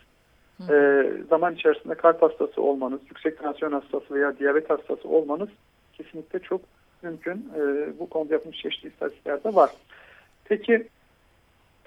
e, 0.70 1.06
zaman 1.30 1.54
içerisinde 1.54 1.94
kalp 1.94 2.22
hastası 2.22 2.62
olmanız, 2.62 3.00
yüksek 3.08 3.38
tansiyon 3.38 3.72
hastası 3.72 4.14
veya 4.14 4.38
diyabet 4.38 4.70
hastası 4.70 5.08
olmanız 5.08 5.48
kesinlikle 5.92 6.38
çok 6.38 6.60
mümkün. 7.02 7.52
E, 7.56 7.60
bu 7.98 8.08
konuda 8.08 8.34
yapılmış 8.34 8.58
çeşitli 8.58 8.88
istatistiklerde 8.88 9.54
var. 9.54 9.70
Peki 10.44 10.88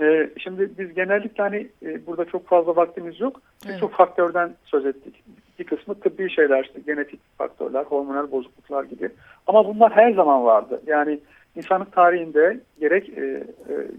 e, 0.02 0.30
şimdi 0.38 0.70
biz 0.78 0.94
genellikle 0.94 1.44
hani 1.44 1.68
e, 1.86 2.06
burada 2.06 2.26
çok 2.26 2.48
fazla 2.48 2.76
vaktimiz 2.76 3.20
yok. 3.20 3.42
Evet. 3.66 3.76
Birçok 3.76 3.94
faktörden 3.94 4.56
söz 4.66 4.86
ettik. 4.86 5.24
Bir 5.60 5.64
kısmı 5.64 6.00
tıbbi 6.00 6.30
şeyler 6.30 6.64
işte 6.64 6.80
genetik 6.86 7.20
faktörler, 7.38 7.84
hormonal 7.84 8.32
bozukluklar 8.32 8.84
gibi. 8.84 9.10
Ama 9.48 9.68
bunlar 9.68 9.92
her 9.92 10.14
zaman 10.14 10.44
vardı. 10.44 10.82
Yani 10.88 11.20
insanlık 11.56 11.94
tarihinde 11.94 12.60
gerek 12.80 13.10
e, 13.10 13.22
e, 13.22 13.44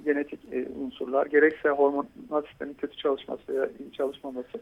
genetik 0.04 0.40
e, 0.52 0.68
unsurlar, 0.84 1.26
gerekse 1.26 1.68
hormonal 1.68 2.42
sistemin 2.50 2.74
kötü 2.74 2.96
çalışması 2.96 3.42
veya 3.48 3.68
iyi 3.78 3.92
çalışmaması 3.92 4.58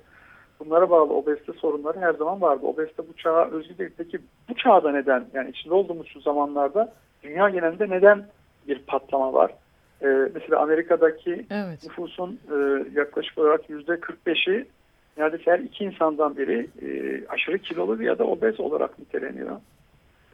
bunlara 0.61 0.91
bağlı 0.91 1.15
obezite 1.15 1.53
sorunları 1.53 2.01
her 2.01 2.15
zaman 2.15 2.41
vardı. 2.41 2.67
Obezite 2.67 3.09
bu 3.09 3.13
çağa 3.17 3.49
özgü 3.51 3.79
değil. 3.79 3.91
Peki 3.99 4.19
bu 4.49 4.55
çağda 4.55 4.93
neden? 4.93 5.25
Yani 5.35 5.51
içinde 5.51 5.75
olduğumuz 5.75 6.07
şu 6.09 6.21
zamanlarda 6.21 6.93
dünya 7.23 7.49
genelinde 7.49 7.91
neden 7.91 8.27
bir 8.69 8.79
patlama 8.79 9.33
var? 9.33 9.55
E, 10.03 10.07
mesela 10.35 10.61
Amerika'daki 10.61 11.47
Evet. 11.51 11.85
nüfusun 11.85 12.41
e, 12.51 12.85
yaklaşık 12.95 13.39
olarak 13.39 13.71
yüzde 13.71 13.93
45'i 13.93 14.67
neredeyse 15.17 15.51
her 15.51 15.59
iki 15.59 15.85
insandan 15.85 16.37
biri 16.37 16.71
e, 16.83 17.23
aşırı 17.29 17.59
kilolu 17.59 18.03
ya 18.03 18.19
da 18.19 18.25
obez 18.25 18.61
olarak 18.61 18.99
niteleniyor. 18.99 19.57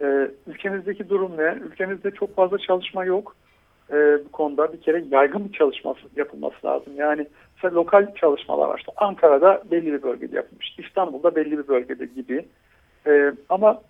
E, 0.04 0.30
ülkemizdeki 0.46 1.08
durum 1.08 1.36
ne? 1.36 1.58
Ülkemizde 1.64 2.10
çok 2.10 2.36
fazla 2.36 2.58
çalışma 2.58 3.04
yok. 3.04 3.36
E, 3.92 3.94
bu 4.24 4.32
konuda 4.32 4.72
bir 4.72 4.80
kere 4.80 5.04
yaygın 5.10 5.44
bir 5.44 5.52
çalışması 5.52 6.00
yapılması 6.16 6.66
lazım. 6.66 6.92
Yani 6.96 7.26
mesela 7.54 7.74
lokal 7.74 8.14
çalışmalar 8.14 8.68
var. 8.68 8.78
İşte 8.78 8.92
Ankara'da 8.96 9.62
belli 9.70 9.92
bir 9.92 10.02
bölgede 10.02 10.36
yapılmış. 10.36 10.74
İstanbul'da 10.78 11.36
belli 11.36 11.58
bir 11.58 11.68
bölgede 11.68 12.06
gibi. 12.06 12.46
E, 13.06 13.32
ama 13.48 13.80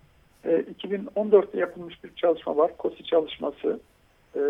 e, 0.45 0.63
2014'te 0.83 1.59
yapılmış 1.59 2.03
bir 2.03 2.15
çalışma 2.15 2.57
var. 2.57 2.77
KOSİ 2.77 3.03
çalışması. 3.03 3.79
E, 4.35 4.41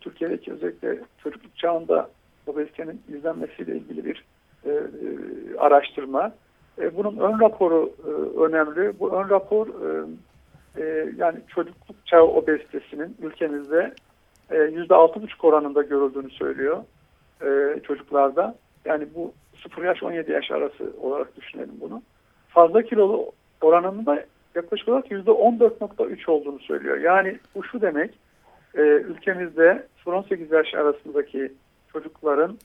Türkiye'deki 0.00 0.52
özellikle 0.52 0.98
çocukluk 1.22 1.56
çağında 1.56 2.10
obezitenin 2.46 3.02
izlenmesiyle 3.08 3.76
ilgili 3.76 4.04
bir 4.04 4.24
e, 4.64 4.70
e, 4.70 4.80
araştırma. 5.58 6.32
E, 6.78 6.96
bunun 6.96 7.16
ön 7.16 7.40
raporu 7.40 7.92
e, 8.06 8.10
önemli. 8.40 9.00
Bu 9.00 9.12
ön 9.12 9.30
rapor 9.30 9.66
e, 9.66 10.06
e, 10.80 11.12
yani 11.16 11.38
çocukluk 11.48 12.06
çağı 12.06 12.22
obezitesinin 12.22 13.16
ülkemizde 13.22 13.94
e, 14.50 14.54
%6,5 14.56 15.46
oranında 15.46 15.82
görüldüğünü 15.82 16.30
söylüyor 16.30 16.82
e, 17.42 17.80
çocuklarda. 17.82 18.54
Yani 18.84 19.06
bu 19.14 19.32
0 19.68 19.84
yaş 19.84 20.02
17 20.02 20.32
yaş 20.32 20.50
arası 20.50 20.92
olarak 21.00 21.36
düşünelim 21.36 21.74
bunu. 21.80 22.02
Fazla 22.48 22.82
kilolu 22.82 23.32
oranının 23.60 24.06
da 24.06 24.24
yaklaşık 24.54 24.88
olarak 24.88 25.10
%14,3 25.10 26.30
olduğunu 26.30 26.58
söylüyor. 26.58 26.96
Yani 26.96 27.38
bu 27.54 27.64
şu 27.64 27.80
demek 27.80 28.10
e, 28.74 28.80
ülkemizde 28.82 29.86
0-18 30.06 30.54
yaş 30.54 30.74
arasındaki 30.74 31.52
çocukların 31.92 32.58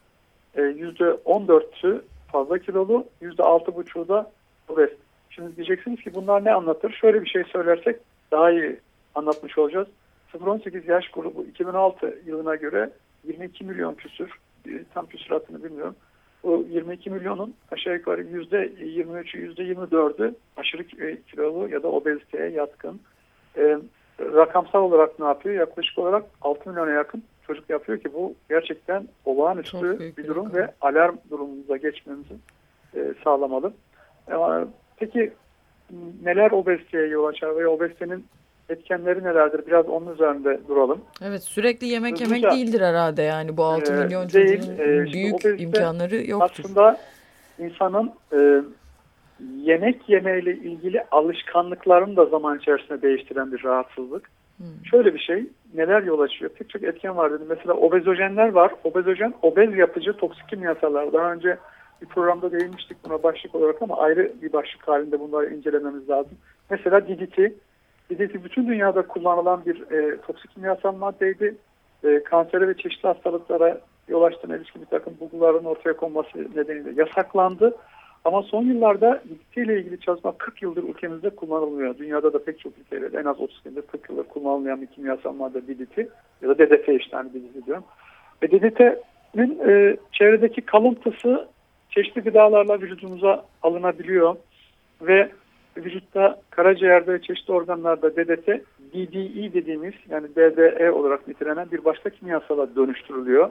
e, 0.56 0.62
%14'ü 0.62 2.02
fazla 2.32 2.60
kilolu, 2.60 3.06
%6,5'u 3.22 4.08
da 4.08 4.32
obez. 4.70 4.90
Şimdi 5.36 5.56
diyeceksiniz 5.56 6.02
ki 6.02 6.14
bunlar 6.14 6.46
ne 6.46 6.54
anlatır? 6.54 6.92
Şöyle 6.92 7.22
bir 7.22 7.30
şey 7.30 7.44
söylersek 7.44 8.00
daha 8.32 8.52
iyi 8.52 8.80
anlatmış 9.16 9.58
olacağız. 9.58 9.88
0-18 10.34 10.92
yaş 10.92 11.10
grubu 11.10 11.44
2006 11.44 12.20
yılına 12.26 12.56
göre 12.56 12.90
22 13.24 13.64
milyon 13.64 13.94
küsür, 13.94 14.32
e, 14.68 14.84
tam 14.94 15.06
küsuratını 15.06 15.64
bilmiyorum. 15.64 15.96
Bu 16.44 16.68
22 16.70 17.10
milyonun 17.10 17.54
aşağı 17.72 17.94
yukarı 17.94 18.24
%23'ü, 18.24 19.56
%24'ü 19.56 20.36
aşırı 20.58 21.08
e, 21.08 21.22
kilolu 21.22 21.70
ya 21.70 21.84
da 21.84 21.88
obeziteye 21.88 22.50
yatkın. 22.50 23.02
E, 23.58 23.78
rakamsal 24.20 24.82
olarak 24.84 25.20
ne 25.20 25.26
yapıyor? 25.26 25.56
Yaklaşık 25.56 26.00
olarak 26.00 26.26
6 26.42 26.70
milyona 26.70 26.92
yakın 26.92 27.24
çocuk 27.48 27.70
yapıyor 27.70 28.00
ki 28.00 28.14
bu 28.14 28.36
gerçekten 28.50 29.08
olağanüstü 29.26 30.00
bir 30.18 30.28
durum 30.28 30.46
rakam. 30.46 30.62
ve 30.62 30.74
alarm 30.82 31.16
durumumuza 31.30 31.78
geçmemizi 31.78 32.34
e, 32.96 33.14
sağlamalı. 33.24 33.74
E, 34.32 34.34
peki 34.98 35.34
neler 36.24 36.52
obeziteye 36.52 37.08
yol 37.08 37.26
açar 37.26 37.56
ve 37.56 37.68
obezitenin 37.68 38.26
etkenleri 38.70 39.24
nelerdir? 39.24 39.68
Biraz 39.68 39.90
onun 39.90 40.14
üzerinde 40.14 40.60
duralım. 40.68 41.02
Evet 41.22 41.44
sürekli 41.44 41.88
yemek 41.88 42.14
Hızlıca- 42.14 42.36
yemek 42.36 42.52
değildir 42.52 42.82
herhalde 42.82 43.22
yani 43.22 43.58
bu 43.58 43.64
6 43.64 43.94
Ee, 43.94 44.04
milyon 44.04 44.28
çocuğun 44.28 44.62
şimdi 44.62 45.14
büyük 45.14 45.62
imkanları 45.62 46.16
yoktur. 46.30 46.64
Aslında 46.64 46.98
insanın 47.60 48.12
e, 48.34 48.62
yemek 49.62 50.10
yemeyle 50.10 50.52
ilgili 50.56 51.04
alışkanlıklarını 51.12 52.16
da 52.16 52.26
zaman 52.26 52.58
içerisinde 52.60 53.02
değiştiren 53.02 53.52
bir 53.52 53.64
rahatsızlık. 53.64 54.30
Hmm. 54.58 54.66
Şöyle 54.92 55.14
bir 55.14 55.20
şey, 55.20 55.46
neler 55.74 56.04
yol 56.04 56.20
açıyor? 56.20 56.52
Pek 56.52 56.70
çok 56.70 56.84
etken 56.84 57.18
var 57.18 57.32
dedim. 57.34 57.46
Mesela 57.50 57.74
obezojenler 57.74 58.50
var. 58.50 58.72
Obezojen, 58.84 59.34
obez 59.42 59.78
yapıcı 59.78 60.14
toksik 60.14 60.50
kimyasallar. 60.50 61.14
Daha 61.14 61.34
önce 61.34 61.58
bir 62.04 62.08
programda 62.08 62.52
değinmiştik 62.52 62.98
buna 63.06 63.24
başlık 63.24 63.56
olarak 63.56 63.82
ama 63.82 63.98
ayrı 63.98 64.32
bir 64.42 64.54
başlık 64.54 64.88
halinde 64.88 65.20
bunları 65.20 65.54
incelememiz 65.54 66.10
lazım. 66.10 66.38
Mesela 66.70 67.08
DDT. 67.08 67.38
DDT 68.12 68.44
bütün 68.44 68.68
dünyada 68.68 69.08
kullanılan 69.08 69.66
bir 69.66 69.92
e, 69.92 70.22
toksik 70.22 70.52
kimyasal 70.52 70.96
maddeydi. 70.96 71.56
E, 72.04 72.24
kansere 72.24 72.68
ve 72.68 72.78
çeşitli 72.78 73.08
hastalıklara 73.08 73.82
yol 74.08 74.22
açtığına 74.22 74.56
ilişkin 74.56 74.82
bir 74.82 74.88
takım 74.88 75.14
bulguların 75.20 75.66
ortaya 75.66 75.98
konması 75.98 76.38
nedeniyle 76.56 77.02
yasaklandı. 77.02 77.78
Ama 78.26 78.44
son 78.44 78.64
yıllarda 78.64 79.24
DDT 79.26 79.58
ile 79.58 79.80
ilgili 79.80 80.00
çalışma 80.00 80.38
40 80.38 80.62
yıldır 80.62 80.84
ülkemizde 80.84 81.30
kullanılmıyor. 81.30 81.98
Dünyada 81.98 82.34
da 82.34 82.44
pek 82.44 82.60
çok 82.60 82.74
ülkede 82.78 83.20
en 83.20 83.26
az 83.26 83.40
30 83.40 83.62
yıldır 83.66 83.82
40 83.82 84.10
yıldır 84.10 84.24
kullanılmayan 84.24 84.82
bir 84.82 84.88
kimyasal 84.88 85.34
madde 85.34 85.62
DDT 85.62 85.98
ya 86.42 86.50
da 86.50 86.58
DDT 86.58 86.90
işte 86.90 87.18
hani 87.18 87.30
DDT 87.30 87.66
diyorum. 87.66 87.84
Ve 88.44 88.52
DDT'nin 88.52 89.60
e, 89.70 89.98
çevredeki 90.12 90.62
kalıntısı 90.62 91.48
çeşitli 91.96 92.22
gıdalarla 92.22 92.82
vücudumuza 92.82 93.46
alınabiliyor 93.64 94.36
ve 95.02 95.32
vücutta 95.78 96.42
karaciğerde 96.50 97.14
ve 97.14 97.22
çeşitli 97.22 97.54
organlarda 97.54 98.16
DDT 98.16 98.48
DDE 98.94 99.54
dediğimiz 99.54 99.94
yani 100.10 100.28
DDE 100.36 100.92
olarak 100.92 101.28
nitelenen 101.28 101.72
bir 101.72 101.86
başka 101.86 102.10
kimyasala 102.10 102.76
dönüştürülüyor. 102.76 103.50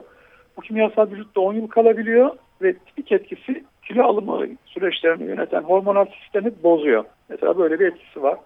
Bu 0.57 0.61
kimyasal 0.61 1.11
vücutta 1.11 1.41
10 1.41 1.53
yıl 1.53 1.67
kalabiliyor 1.67 2.29
ve 2.61 2.73
tipik 2.73 3.11
etkisi 3.11 3.63
kilo 3.87 4.03
alımı 4.03 4.47
süreçlerini 4.65 5.23
yöneten 5.23 5.61
hormonal 5.61 6.05
sistemi 6.21 6.51
bozuyor. 6.63 7.03
Mesela 7.29 7.57
böyle 7.57 7.79
bir 7.79 7.85
etkisi 7.85 8.23
var. 8.23 8.39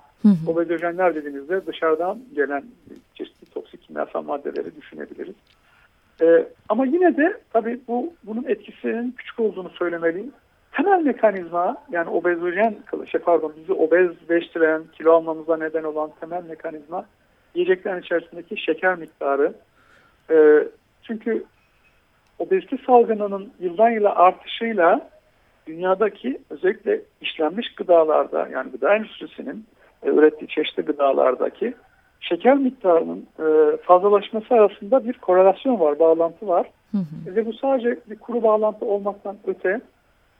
Obezojenler 0.47 1.15
dediğimizde 1.15 1.65
dışarıdan 1.65 2.19
gelen 2.35 2.63
çeşitli 3.15 3.49
toksik 3.53 3.81
kimyasal 3.81 4.23
maddeleri 4.23 4.75
düşünebiliriz. 4.75 5.35
Ee, 6.21 6.47
ama 6.69 6.85
yine 6.85 7.17
de 7.17 7.37
tabii 7.53 7.79
bu 7.87 8.13
bunun 8.23 8.43
etkisinin 8.43 9.11
küçük 9.17 9.39
olduğunu 9.39 9.69
söylemeliyim. 9.69 10.31
Temel 10.71 11.01
mekanizma 11.01 11.77
yani 11.91 12.09
obezojen 12.09 12.75
şey 13.11 13.21
pardon 13.21 13.53
bizi 13.57 13.73
obezleştiren, 13.73 14.83
kilo 14.93 15.13
almamıza 15.13 15.57
neden 15.57 15.83
olan 15.83 16.11
temel 16.19 16.43
mekanizma 16.43 17.05
yiyeceklerin 17.55 18.01
içerisindeki 18.01 18.57
şeker 18.57 18.95
miktarı. 18.95 19.53
Ee, 20.31 20.67
çünkü 21.03 21.43
obezite 22.39 22.77
salgınının 22.85 23.51
yıldan 23.59 23.89
yıla 23.89 24.15
artışıyla 24.15 25.09
dünyadaki 25.67 26.41
özellikle 26.49 27.01
işlenmiş 27.21 27.75
gıdalarda 27.75 28.47
yani 28.51 28.71
gıda 28.71 28.95
endüstrisinin 28.95 29.65
e, 30.03 30.09
ürettiği 30.09 30.47
çeşitli 30.47 30.83
gıdalardaki 30.83 31.73
şeker 32.19 32.57
miktarının 32.57 33.27
e, 33.39 33.77
fazlalaşması 33.77 34.53
arasında 34.53 35.05
bir 35.05 35.13
korelasyon 35.13 35.79
var, 35.79 35.99
bağlantı 35.99 36.47
var. 36.47 36.71
Hı 36.91 36.97
hı. 36.97 37.35
Ve 37.35 37.45
bu 37.45 37.53
sadece 37.53 37.99
bir 38.09 38.19
kuru 38.19 38.43
bağlantı 38.43 38.85
olmaktan 38.85 39.37
öte 39.47 39.81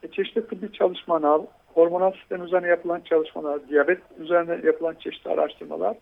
e, 0.04 0.08
çeşitli 0.08 0.48
tıbbi 0.48 0.74
çalışmalar, 0.74 1.42
hormonal 1.74 2.12
sistem 2.12 2.44
üzerine 2.44 2.68
yapılan 2.68 3.00
çalışmalar, 3.00 3.68
diyabet 3.70 4.00
üzerine 4.20 4.68
yapılan 4.68 4.96
çeşitli 5.00 5.32
araştırmalar, 5.32 5.98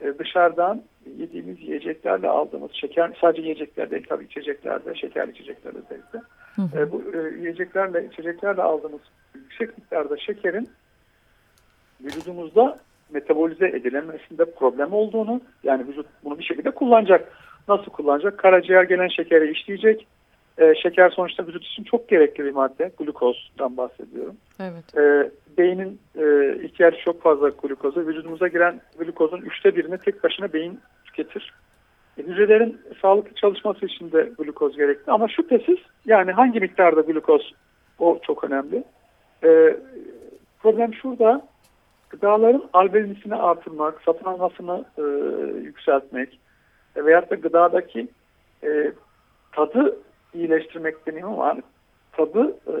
e, 0.00 0.18
dışarıdan 0.18 0.82
yediğimiz 1.18 1.60
yiyeceklerle 1.60 2.28
aldığımız 2.28 2.70
şeker, 2.72 3.18
sadece 3.20 3.42
yiyecekler 3.42 3.90
değil 3.90 4.06
tabii 4.08 4.24
içeceklerde, 4.24 4.94
şekerli 4.94 5.30
içeceklerde 5.30 5.78
özellikle. 5.78 6.20
E, 6.80 6.92
bu 6.92 7.02
e, 7.14 7.38
yiyeceklerle, 7.38 8.06
içeceklerle 8.06 8.62
aldığımız 8.62 9.00
yüksek 9.34 9.78
miktarda 9.78 10.16
şekerin 10.16 10.68
vücudumuzda 12.00 12.78
metabolize 13.14 13.66
edilemesinde 13.66 14.44
problem 14.44 14.92
olduğunu, 14.92 15.40
yani 15.62 15.88
vücut 15.88 16.06
bunu 16.24 16.38
bir 16.38 16.44
şekilde 16.44 16.70
kullanacak. 16.70 17.32
Nasıl 17.68 17.90
kullanacak? 17.90 18.38
Karaciğer 18.38 18.82
gelen 18.82 19.08
şekeri 19.08 19.50
işleyecek. 19.50 20.06
E, 20.58 20.74
şeker 20.74 21.10
sonuçta 21.10 21.46
vücut 21.46 21.64
için 21.64 21.84
çok 21.84 22.08
gerekli 22.08 22.44
bir 22.44 22.52
madde. 22.52 22.90
Glukozdan 22.98 23.76
bahsediyorum. 23.76 24.36
Evet. 24.60 24.96
E, 24.96 25.30
beynin 25.58 26.00
e, 26.18 26.54
ihtiyacı 26.64 26.96
çok 27.04 27.22
fazla 27.22 27.48
glukoza. 27.48 28.00
Vücudumuza 28.00 28.48
giren 28.48 28.80
glukozun 28.98 29.40
üçte 29.40 29.76
birini 29.76 29.98
tek 29.98 30.24
başına 30.24 30.52
beyin 30.52 30.80
tüketir. 31.04 31.52
E, 32.18 32.22
hücrelerin 32.22 32.80
sağlıklı 33.02 33.34
çalışması 33.34 33.86
için 33.86 34.12
de 34.12 34.30
glukoz 34.38 34.76
gerekli. 34.76 35.12
Ama 35.12 35.28
şüphesiz 35.28 35.78
yani 36.06 36.32
hangi 36.32 36.60
miktarda 36.60 37.00
glukoz 37.00 37.54
o 37.98 38.18
çok 38.26 38.44
önemli. 38.44 38.84
E, 39.44 39.76
problem 40.62 40.94
şurada 40.94 41.42
gıdaların 42.14 42.68
albenisini 42.72 43.34
artırmak, 43.34 44.02
satın 44.06 44.24
almasını 44.24 44.84
e, 44.98 45.02
yükseltmek 45.58 46.38
e, 46.96 47.04
veyahut 47.04 47.30
da 47.30 47.34
gıdadaki 47.34 48.08
e, 48.64 48.92
tadı 49.52 49.96
iyileştirmek 50.34 51.06
demeyeyim 51.06 51.40
ama 51.40 51.56
tadı 52.12 52.56
e, 52.66 52.76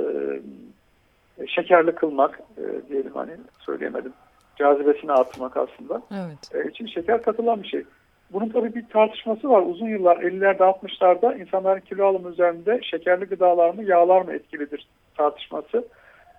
şekerli 1.46 1.94
kılmak 1.94 2.40
e, 2.58 2.88
diyelim 2.88 3.12
hani 3.14 3.32
söyleyemedim. 3.58 4.12
Cazibesini 4.56 5.12
artırmak 5.12 5.56
aslında. 5.56 6.02
Evet. 6.12 6.66
E, 6.66 6.70
için 6.70 6.86
şeker 6.86 7.22
katılan 7.22 7.62
bir 7.62 7.68
şey. 7.68 7.84
Bunun 8.32 8.48
tabii 8.48 8.74
bir 8.74 8.88
tartışması 8.88 9.50
var. 9.50 9.62
Uzun 9.66 9.88
yıllar 9.88 10.16
50'lerde 10.16 10.62
60'larda 10.62 11.40
insanların 11.40 11.80
kilo 11.80 12.06
alımı 12.06 12.30
üzerinde 12.30 12.80
şekerli 12.82 13.24
gıdalar 13.24 13.74
mı 13.74 13.84
yağlar 13.84 14.22
mı 14.22 14.32
etkilidir 14.32 14.88
tartışması. 15.16 15.84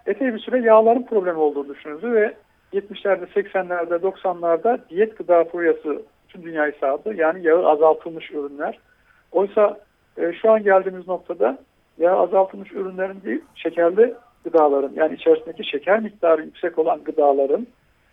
Epey 0.05 0.34
bir 0.34 0.39
süre 0.39 0.60
yağların 0.62 1.05
problemi 1.05 1.38
olduğunu 1.38 1.69
düşünüldü 1.69 2.12
ve 2.12 2.34
70'lerde 2.73 3.25
80'lerde 3.25 3.95
90'larda 3.95 4.80
diyet 4.89 5.17
gıda 5.17 5.43
furyası 5.43 6.01
tüm 6.30 6.43
dünyayı 6.43 6.73
sardı. 6.80 7.13
Yani 7.15 7.47
yağı 7.47 7.69
azaltılmış 7.69 8.32
ürünler. 8.32 8.80
Oysa 9.32 9.80
e, 10.17 10.34
şu 10.41 10.51
an 10.51 10.63
geldiğimiz 10.63 11.08
noktada 11.08 11.58
yağ 11.97 12.17
azaltılmış 12.17 12.71
ürünlerin 12.71 13.21
değil 13.25 13.41
şekerli 13.56 14.13
gıdaların 14.43 14.91
yani 14.95 15.15
içerisindeki 15.15 15.69
şeker 15.69 15.99
miktarı 15.99 16.41
yüksek 16.41 16.80
olan 16.80 17.04
gıdaların 17.04 17.67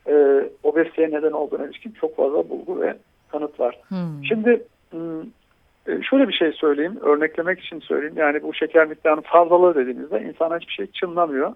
e, 0.09 0.45
obeziteye 0.62 1.11
neden 1.11 1.33
olduğuna 1.33 1.67
ilişkin 1.67 1.91
çok 1.91 2.17
fazla 2.17 2.51
bulgu 2.51 2.81
ve 2.81 2.97
kanıt 3.29 3.61
var. 3.61 3.79
Hmm. 3.88 4.25
Şimdi 4.29 4.62
m, 4.93 5.23
e, 5.87 6.03
şöyle 6.03 6.29
bir 6.29 6.33
şey 6.33 6.53
söyleyeyim, 6.53 6.99
örneklemek 7.01 7.61
için 7.61 7.81
söyleyeyim. 7.81 8.15
Yani 8.17 8.43
bu 8.43 8.55
şeker 8.55 8.87
miktarının 8.87 9.23
fazlalığı 9.23 9.75
dediğimizde 9.75 10.23
insana 10.23 10.59
hiçbir 10.59 10.73
şey 10.73 10.87
çınlamıyor. 10.87 11.55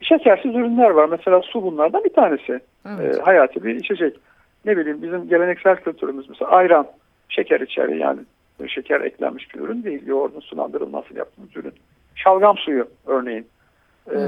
Şekersiz 0.00 0.54
ürünler 0.54 0.90
var. 0.90 1.08
Mesela 1.08 1.42
su 1.42 1.62
bunlardan 1.62 2.04
bir 2.04 2.12
tanesi. 2.12 2.60
Evet. 2.88 3.18
E, 3.18 3.20
hayati 3.20 3.64
bir 3.64 3.74
içecek. 3.74 4.16
Ne 4.64 4.76
bileyim 4.76 5.02
bizim 5.02 5.28
geleneksel 5.28 5.76
kültürümüz 5.76 6.28
mesela 6.28 6.50
ayran 6.50 6.86
şeker 7.28 7.60
içeriyor 7.60 7.98
yani 7.98 8.20
şeker 8.66 9.00
eklenmiş 9.00 9.54
bir 9.54 9.60
ürün 9.60 9.82
değil. 9.82 10.06
Yoğurdun 10.06 10.40
sulandırılmasıyla 10.40 11.18
yaptığımız 11.18 11.56
ürün. 11.56 11.74
Şalgam 12.14 12.58
suyu 12.58 12.88
örneğin. 13.06 13.46
E, 14.14 14.18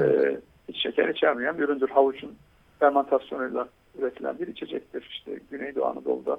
hiç 0.69 0.83
şeker 0.83 1.09
içermeyen 1.09 1.59
bir 1.59 1.65
üründür. 1.65 1.89
Havuçun 1.89 2.35
fermentasyonuyla 2.81 3.69
üretilen 3.99 4.39
bir 4.39 4.47
içecektir. 4.47 5.09
İşte 5.11 5.33
Güneydoğu 5.51 5.85
Anadolu'da, 5.85 6.39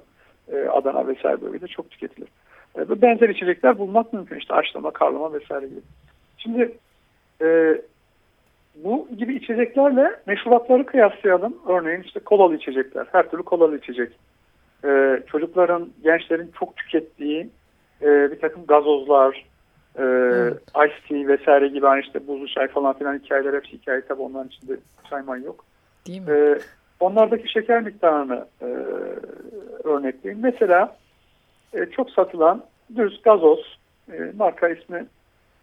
e, 0.52 0.68
Adana 0.68 1.06
vesaire 1.06 1.40
bölgede 1.40 1.66
çok 1.66 1.90
tüketilir. 1.90 2.28
E, 2.78 2.88
bu 2.88 3.02
benzer 3.02 3.28
içecekler 3.28 3.78
bulmak 3.78 4.12
mümkün. 4.12 4.38
İşte 4.38 4.54
haşlama, 4.54 4.90
karlama 4.90 5.32
vesaire 5.32 5.66
gibi. 5.66 5.80
Şimdi 6.38 6.72
e, 7.42 7.80
bu 8.74 9.08
gibi 9.18 9.34
içeceklerle 9.34 10.16
meşrubatları 10.26 10.86
kıyaslayalım. 10.86 11.56
Örneğin 11.68 12.02
işte 12.02 12.20
kolalı 12.20 12.56
içecekler. 12.56 13.06
Her 13.12 13.30
türlü 13.30 13.42
kolalı 13.42 13.78
içecek. 13.78 14.12
E, 14.84 15.22
çocukların, 15.26 15.88
gençlerin 16.04 16.50
çok 16.58 16.76
tükettiği 16.76 17.48
e, 18.02 18.30
bir 18.30 18.40
takım 18.40 18.66
gazozlar, 18.66 19.44
e, 19.98 20.02
Evet. 20.02 20.62
ice 20.62 20.94
tea 21.08 21.28
vesaire 21.28 21.68
gibi 21.68 21.86
hani 21.86 22.00
işte 22.00 22.26
buzlu 22.26 22.48
çay 22.48 22.68
falan 22.68 22.98
filan 22.98 23.18
hikayeler 23.18 23.54
hepsi 23.54 23.72
hikaye 23.72 24.00
tabi 24.00 24.22
onların 24.22 24.48
içinde 24.48 24.76
sayman 25.10 25.36
yok. 25.36 25.64
Değil 26.06 26.20
mi? 26.20 26.30
E, 26.32 26.58
onlardaki 27.00 27.52
şeker 27.52 27.82
miktarını 27.82 28.46
e, 28.62 28.66
örnekleyeyim. 29.84 30.42
Mesela 30.42 30.96
e, 31.74 31.86
çok 31.86 32.10
satılan 32.10 32.64
düz 32.96 33.22
gazoz, 33.22 33.78
e, 34.12 34.32
marka 34.36 34.68
ismi 34.68 35.06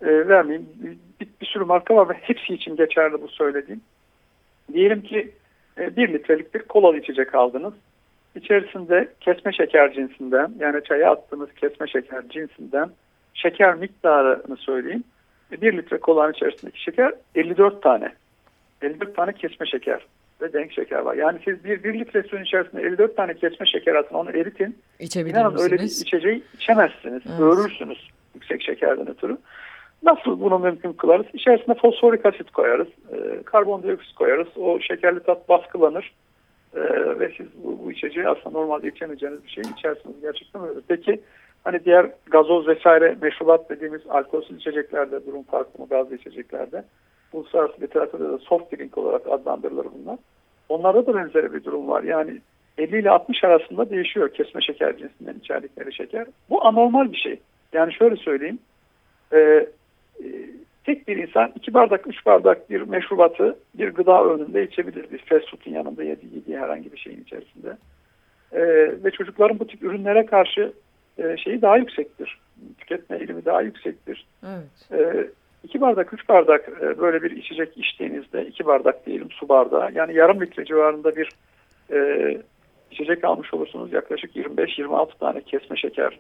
e, 0.02 0.28
vermeyeyim. 0.28 0.70
Bir 1.22 1.28
sürü 1.50 1.64
marka 1.64 1.96
var 1.96 2.10
ve 2.10 2.14
hepsi 2.14 2.54
için 2.54 2.76
geçerli 2.76 3.22
bu 3.22 3.28
söylediğim. 3.28 3.82
Diyelim 4.74 5.02
ki 5.02 5.32
e, 5.78 5.96
bir 5.96 6.14
litrelik 6.14 6.54
bir 6.54 6.60
kolalı 6.60 6.98
içecek 6.98 7.36
aldınız. 7.36 7.74
İçerisinde 8.36 9.10
kesme 9.20 9.54
şeker 9.54 9.94
cinsinden 9.94 10.52
yani 10.60 10.84
çaya 10.84 11.12
attığınız 11.12 11.54
kesme 11.54 11.88
şeker 11.88 12.24
cinsinden 12.30 12.90
şeker 13.34 13.76
miktarını 13.76 14.58
söyleyeyim. 14.58 15.04
E, 15.52 15.62
Bir 15.62 15.78
litre 15.78 15.98
kolanın 15.98 16.34
içerisindeki 16.34 16.84
şeker 16.84 17.14
54 17.36 17.84
tane. 17.84 18.14
54 18.82 19.16
tane 19.16 19.34
kesme 19.34 19.66
şeker 19.66 20.06
ve 20.42 20.54
denk 20.54 20.72
şeker 20.72 21.00
var. 21.00 21.16
Yani 21.16 21.40
siz 21.46 21.64
bir, 21.64 21.84
bir 21.84 22.00
litre 22.00 22.24
suyun 22.24 22.44
içerisinde 22.44 22.82
54 22.82 23.18
tane 23.18 23.34
kesme 23.34 23.66
şeker 23.66 23.96
atın 23.96 24.16
onu 24.16 24.30
eritin. 24.30 24.78
İçebilir 25.00 25.34
İnanın 25.34 25.60
öyle 25.60 25.76
bir 25.76 25.84
içeceği 25.84 26.44
içemezsiniz. 26.54 27.22
Evet. 27.30 27.40
Öğürürsünüz 27.40 28.10
yüksek 28.36 28.62
şekerden 28.62 29.10
ötürü. 29.10 29.38
Nasıl 30.04 30.42
bunu 30.42 30.60
mümkün 30.60 30.94
kılarız? 30.94 31.26
İçerisine 31.34 31.76
fosforik 31.76 32.26
asit 32.26 32.52
koyarız. 32.52 32.88
E, 32.88 33.44
karbondioksit 33.44 34.16
koyarız. 34.16 34.48
O 34.58 34.80
şekerli 34.80 35.20
tat 35.20 35.50
baskılanır. 35.50 36.14
E, 36.76 36.80
ve 37.20 37.32
siz 37.38 37.48
bu, 37.64 37.80
bu 37.86 37.92
içeceği 37.92 38.28
aslında 38.28 38.60
normalde 38.60 38.88
içemeyeceğiniz 38.88 39.44
bir 39.44 39.50
şey 39.50 39.64
içersiniz. 39.78 40.22
Gerçekten 40.22 40.68
öyle. 40.68 40.80
Peki 40.88 41.22
hani 41.64 41.86
diğer 41.86 42.12
gazoz 42.32 42.68
vesaire 42.68 43.18
meşrubat 43.22 43.70
dediğimiz 43.70 44.02
alkolsüz 44.10 44.58
içeceklerde 44.58 45.26
durum 45.26 45.44
farklı 45.44 45.84
mı 45.84 45.90
gazlı 45.90 46.16
içeceklerde? 46.16 46.84
Uluslararası 47.34 47.82
literatürde 47.82 48.24
de 48.24 48.38
soft 48.38 48.72
drink 48.78 48.98
olarak 48.98 49.28
adlandırılır 49.28 49.88
bunlar. 50.00 50.18
Onlarda 50.70 51.06
da 51.06 51.16
benzeri 51.16 51.54
bir 51.54 51.64
durum 51.64 51.88
var. 51.88 52.04
Yani 52.04 52.42
50 52.78 53.00
ile 53.00 53.10
60 53.10 53.44
arasında 53.44 53.90
değişiyor 53.90 54.34
kesme 54.34 54.62
şeker 54.62 54.98
cinsinden 54.98 55.40
içerdikleri 55.40 55.94
şeker. 55.94 56.28
Bu 56.50 56.66
anormal 56.66 57.12
bir 57.12 57.18
şey. 57.18 57.40
Yani 57.74 57.94
şöyle 57.94 58.16
söyleyeyim. 58.16 58.60
e, 59.34 59.68
tek 60.84 61.08
bir 61.08 61.18
insan 61.18 61.52
iki 61.56 61.74
bardak, 61.74 62.08
üç 62.08 62.26
bardak 62.26 62.70
bir 62.70 62.82
meşrubatı 62.82 63.58
bir 63.74 63.90
gıda 63.90 64.24
önünde 64.24 64.64
içebilir. 64.64 65.12
Bir 65.12 65.18
fast 65.18 65.50
food'un 65.52 65.72
yanında 65.72 66.04
yediği, 66.04 66.36
yediği 66.36 66.58
herhangi 66.58 66.92
bir 66.92 66.98
şeyin 66.98 67.22
içerisinde. 67.22 67.78
E, 68.52 68.62
ve 69.04 69.12
çocukların 69.12 69.60
bu 69.60 69.68
tip 69.68 69.84
ürünlere 69.84 70.26
karşı 70.26 70.74
e, 71.18 71.38
şeyi 71.38 71.62
daha 71.62 71.78
yüksektir. 71.78 72.40
Tüketme 72.78 73.18
eğilimi 73.18 73.46
daha 73.46 73.62
yüksektir. 73.62 74.26
Evet. 74.44 75.02
E, 75.02 75.28
iki 75.64 75.82
bardak, 75.82 76.14
üç 76.14 76.30
bardak 76.30 76.70
e, 76.82 76.98
böyle 76.98 77.24
bir 77.24 77.32
içecek 77.32 77.78
içtiğinizde 77.78 78.46
iki 78.46 78.66
bardak 78.66 79.06
diyelim 79.06 79.32
su 79.32 79.50
bardağı 79.50 79.94
yani 79.94 80.16
yarım 80.16 80.42
litre 80.42 80.66
civarında 80.66 81.16
bir 81.16 81.30
e, 81.92 82.38
içecek 82.92 83.24
almış 83.24 83.54
olursunuz. 83.54 83.94
Yaklaşık 83.94 84.36
25-26 84.36 85.18
tane 85.20 85.42
kesme 85.42 85.78
şeker 85.78 86.20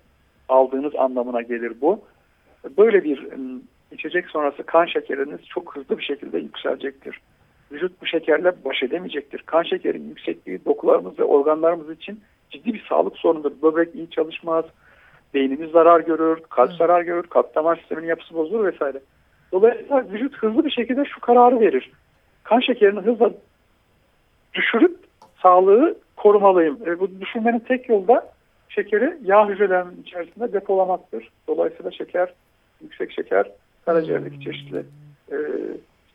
aldığınız 0.49 0.95
anlamına 0.95 1.41
gelir 1.41 1.73
bu. 1.81 2.01
Böyle 2.77 3.03
bir 3.03 3.31
ım, 3.31 3.63
içecek 3.91 4.29
sonrası 4.29 4.63
kan 4.63 4.85
şekeriniz 4.85 5.39
çok 5.45 5.75
hızlı 5.75 5.97
bir 5.97 6.03
şekilde 6.03 6.37
yükselecektir. 6.37 7.21
vücut 7.71 8.01
bu 8.01 8.05
şekerle 8.05 8.63
baş 8.65 8.83
edemeyecektir. 8.83 9.43
Kan 9.45 9.63
şekerinin 9.63 10.09
yüksekliği 10.09 10.65
dokularımız 10.65 11.19
ve 11.19 11.23
organlarımız 11.23 11.89
için 11.89 12.21
ciddi 12.49 12.73
bir 12.73 12.85
sağlık 12.89 13.17
sorunudur. 13.17 13.51
Böbrek 13.61 13.95
iyi 13.95 14.09
çalışmaz, 14.09 14.65
beynimiz 15.33 15.71
zarar 15.71 15.99
görür, 15.99 16.39
kalp 16.49 16.71
zarar 16.71 17.01
görür, 17.01 17.23
kalp 17.23 17.55
damar 17.55 17.75
sisteminin 17.75 18.07
yapısı 18.07 18.33
bozulur 18.33 18.73
vesaire. 18.73 18.99
Dolayısıyla 19.51 20.05
vücut 20.11 20.37
hızlı 20.37 20.65
bir 20.65 20.71
şekilde 20.71 21.05
şu 21.05 21.19
kararı 21.19 21.59
verir. 21.59 21.91
Kan 22.43 22.59
şekerini 22.59 22.99
hızla 22.99 23.31
düşürüp 24.53 24.97
sağlığı 25.41 25.97
korumalıyım. 26.17 26.79
E, 26.85 26.99
bu 26.99 27.21
düşürmenin 27.21 27.59
tek 27.59 27.89
yolu 27.89 28.07
da 28.07 28.31
şekeri 28.69 29.17
yağ 29.23 29.49
hücrelerinin 29.49 30.01
içerisinde 30.01 30.53
depolamaktır. 30.53 31.29
Dolayısıyla 31.47 31.91
şeker, 31.91 32.33
yüksek 32.81 33.11
şeker, 33.11 33.51
karaciğerdeki 33.85 34.41
çeşitli 34.41 34.85
e, 35.31 35.37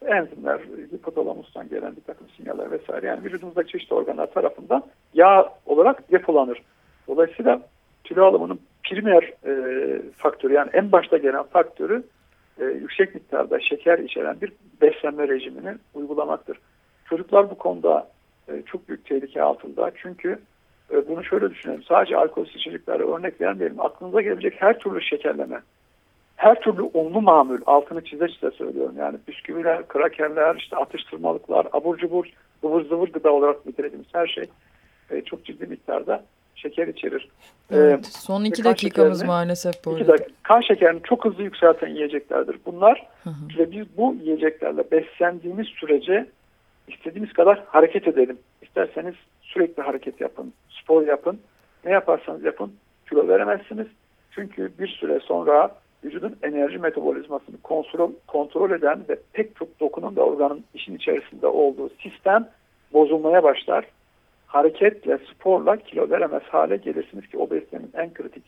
enzimler, 0.07 0.61
hipotalamustan 0.92 1.68
gelen 1.68 1.96
bir 1.96 2.00
takım 2.00 2.27
sinyaller 2.37 2.70
vesaire. 2.70 3.07
Yani 3.07 3.24
vücudumuzdaki 3.24 3.72
çeşitli 3.72 3.94
organlar 3.94 4.33
tarafından 4.33 4.85
yağ 5.14 5.48
olarak 5.66 6.12
depolanır. 6.12 6.62
Dolayısıyla 7.09 7.61
kilo 8.05 8.24
alımının 8.24 8.61
primer 8.85 9.33
e, 9.46 9.53
faktörü 10.16 10.53
yani 10.53 10.70
en 10.72 10.92
başta 10.92 11.16
gelen 11.16 11.42
faktörü 11.42 12.03
e, 12.61 12.64
yüksek 12.64 13.14
miktarda 13.14 13.61
şeker 13.61 13.98
içeren 13.98 14.40
bir 14.40 14.53
beslenme 14.81 15.29
rejimini 15.29 15.74
uygulamaktır. 15.94 16.59
Çocuklar 17.09 17.50
bu 17.50 17.59
konuda 17.59 18.09
e, 18.48 18.62
çok 18.62 18.88
büyük 18.88 19.07
tehlike 19.07 19.42
altında. 19.42 19.90
Çünkü 20.03 20.38
e, 20.92 21.09
bunu 21.09 21.24
şöyle 21.24 21.50
düşünelim. 21.50 21.83
Sadece 21.83 22.16
alkolsüz 22.16 22.57
içeceklere 22.57 23.03
örnek 23.03 23.40
vermeyelim. 23.40 23.81
Aklınıza 23.81 24.20
gelebilecek 24.20 24.62
her 24.62 24.79
türlü 24.79 25.03
şekerleme, 25.03 25.61
her 26.37 26.61
türlü 26.61 26.83
unlu 26.83 27.20
mamul, 27.20 27.59
altını 27.66 28.05
çize 28.05 28.29
çize 28.29 28.51
söylüyorum. 28.51 28.94
Yani 28.99 29.18
bisküviler, 29.29 29.88
krakerler, 29.88 30.57
işte 30.57 30.77
atıştırmalıklar, 30.77 31.66
abur 31.73 31.99
cubur, 31.99 32.27
ıvır 32.64 32.85
zıvır 32.85 33.09
gıda 33.09 33.33
olarak 33.33 33.66
nitelediğimiz 33.66 34.09
her 34.12 34.27
şey 34.27 34.44
e, 35.11 35.20
çok 35.20 35.44
ciddi 35.44 35.66
miktarda 35.66 36.25
şeker 36.55 36.88
içerir. 36.88 37.29
Evet, 37.70 38.07
son 38.07 38.44
iki 38.44 38.64
dakikamız 38.64 39.25
maalesef 39.25 39.85
bu 39.85 39.90
arada. 39.90 40.09
dakika. 40.09 40.31
Kan 40.42 40.61
şekerini 40.61 41.03
çok 41.03 41.25
hızlı 41.25 41.42
yükselten 41.42 41.88
yiyeceklerdir. 41.88 42.57
Bunlar 42.66 43.07
Hı 43.25 43.31
hı. 43.31 43.59
ve 43.59 43.70
biz 43.70 43.87
bu 43.97 44.16
yiyeceklerle 44.23 44.90
beslendiğimiz 44.90 45.66
sürece 45.66 46.27
istediğimiz 46.88 47.33
kadar 47.33 47.64
hareket 47.66 48.09
edelim. 48.09 48.38
İsterseniz 48.62 49.14
sürekli 49.42 49.83
hareket 49.83 50.20
yapın, 50.20 50.53
spor 50.83 51.07
yapın. 51.07 51.40
Ne 51.85 51.92
yaparsanız 51.92 52.44
yapın 52.44 52.73
kilo 53.09 53.29
veremezsiniz. 53.29 53.87
Çünkü 54.31 54.73
bir 54.79 54.88
süre 54.88 55.20
sonra 55.20 55.75
vücudun 56.04 56.36
enerji 56.42 56.78
metabolizmasını 56.78 57.56
kontrol, 57.62 58.12
kontrol 58.26 58.70
eden 58.70 59.00
ve 59.08 59.18
pek 59.32 59.56
çok 59.56 59.80
dokunun 59.80 60.16
ve 60.16 60.20
organın 60.20 60.64
işin 60.74 60.96
içerisinde 60.96 61.46
olduğu 61.46 61.90
sistem 62.02 62.48
bozulmaya 62.92 63.42
başlar. 63.42 63.84
Hareketle, 64.46 65.18
sporla 65.18 65.76
kilo 65.76 66.10
veremez 66.10 66.42
hale 66.42 66.76
gelirsiniz 66.76 67.26
ki 67.28 67.38
obezitenin 67.38 67.90
en 67.94 68.14
kritik 68.14 68.44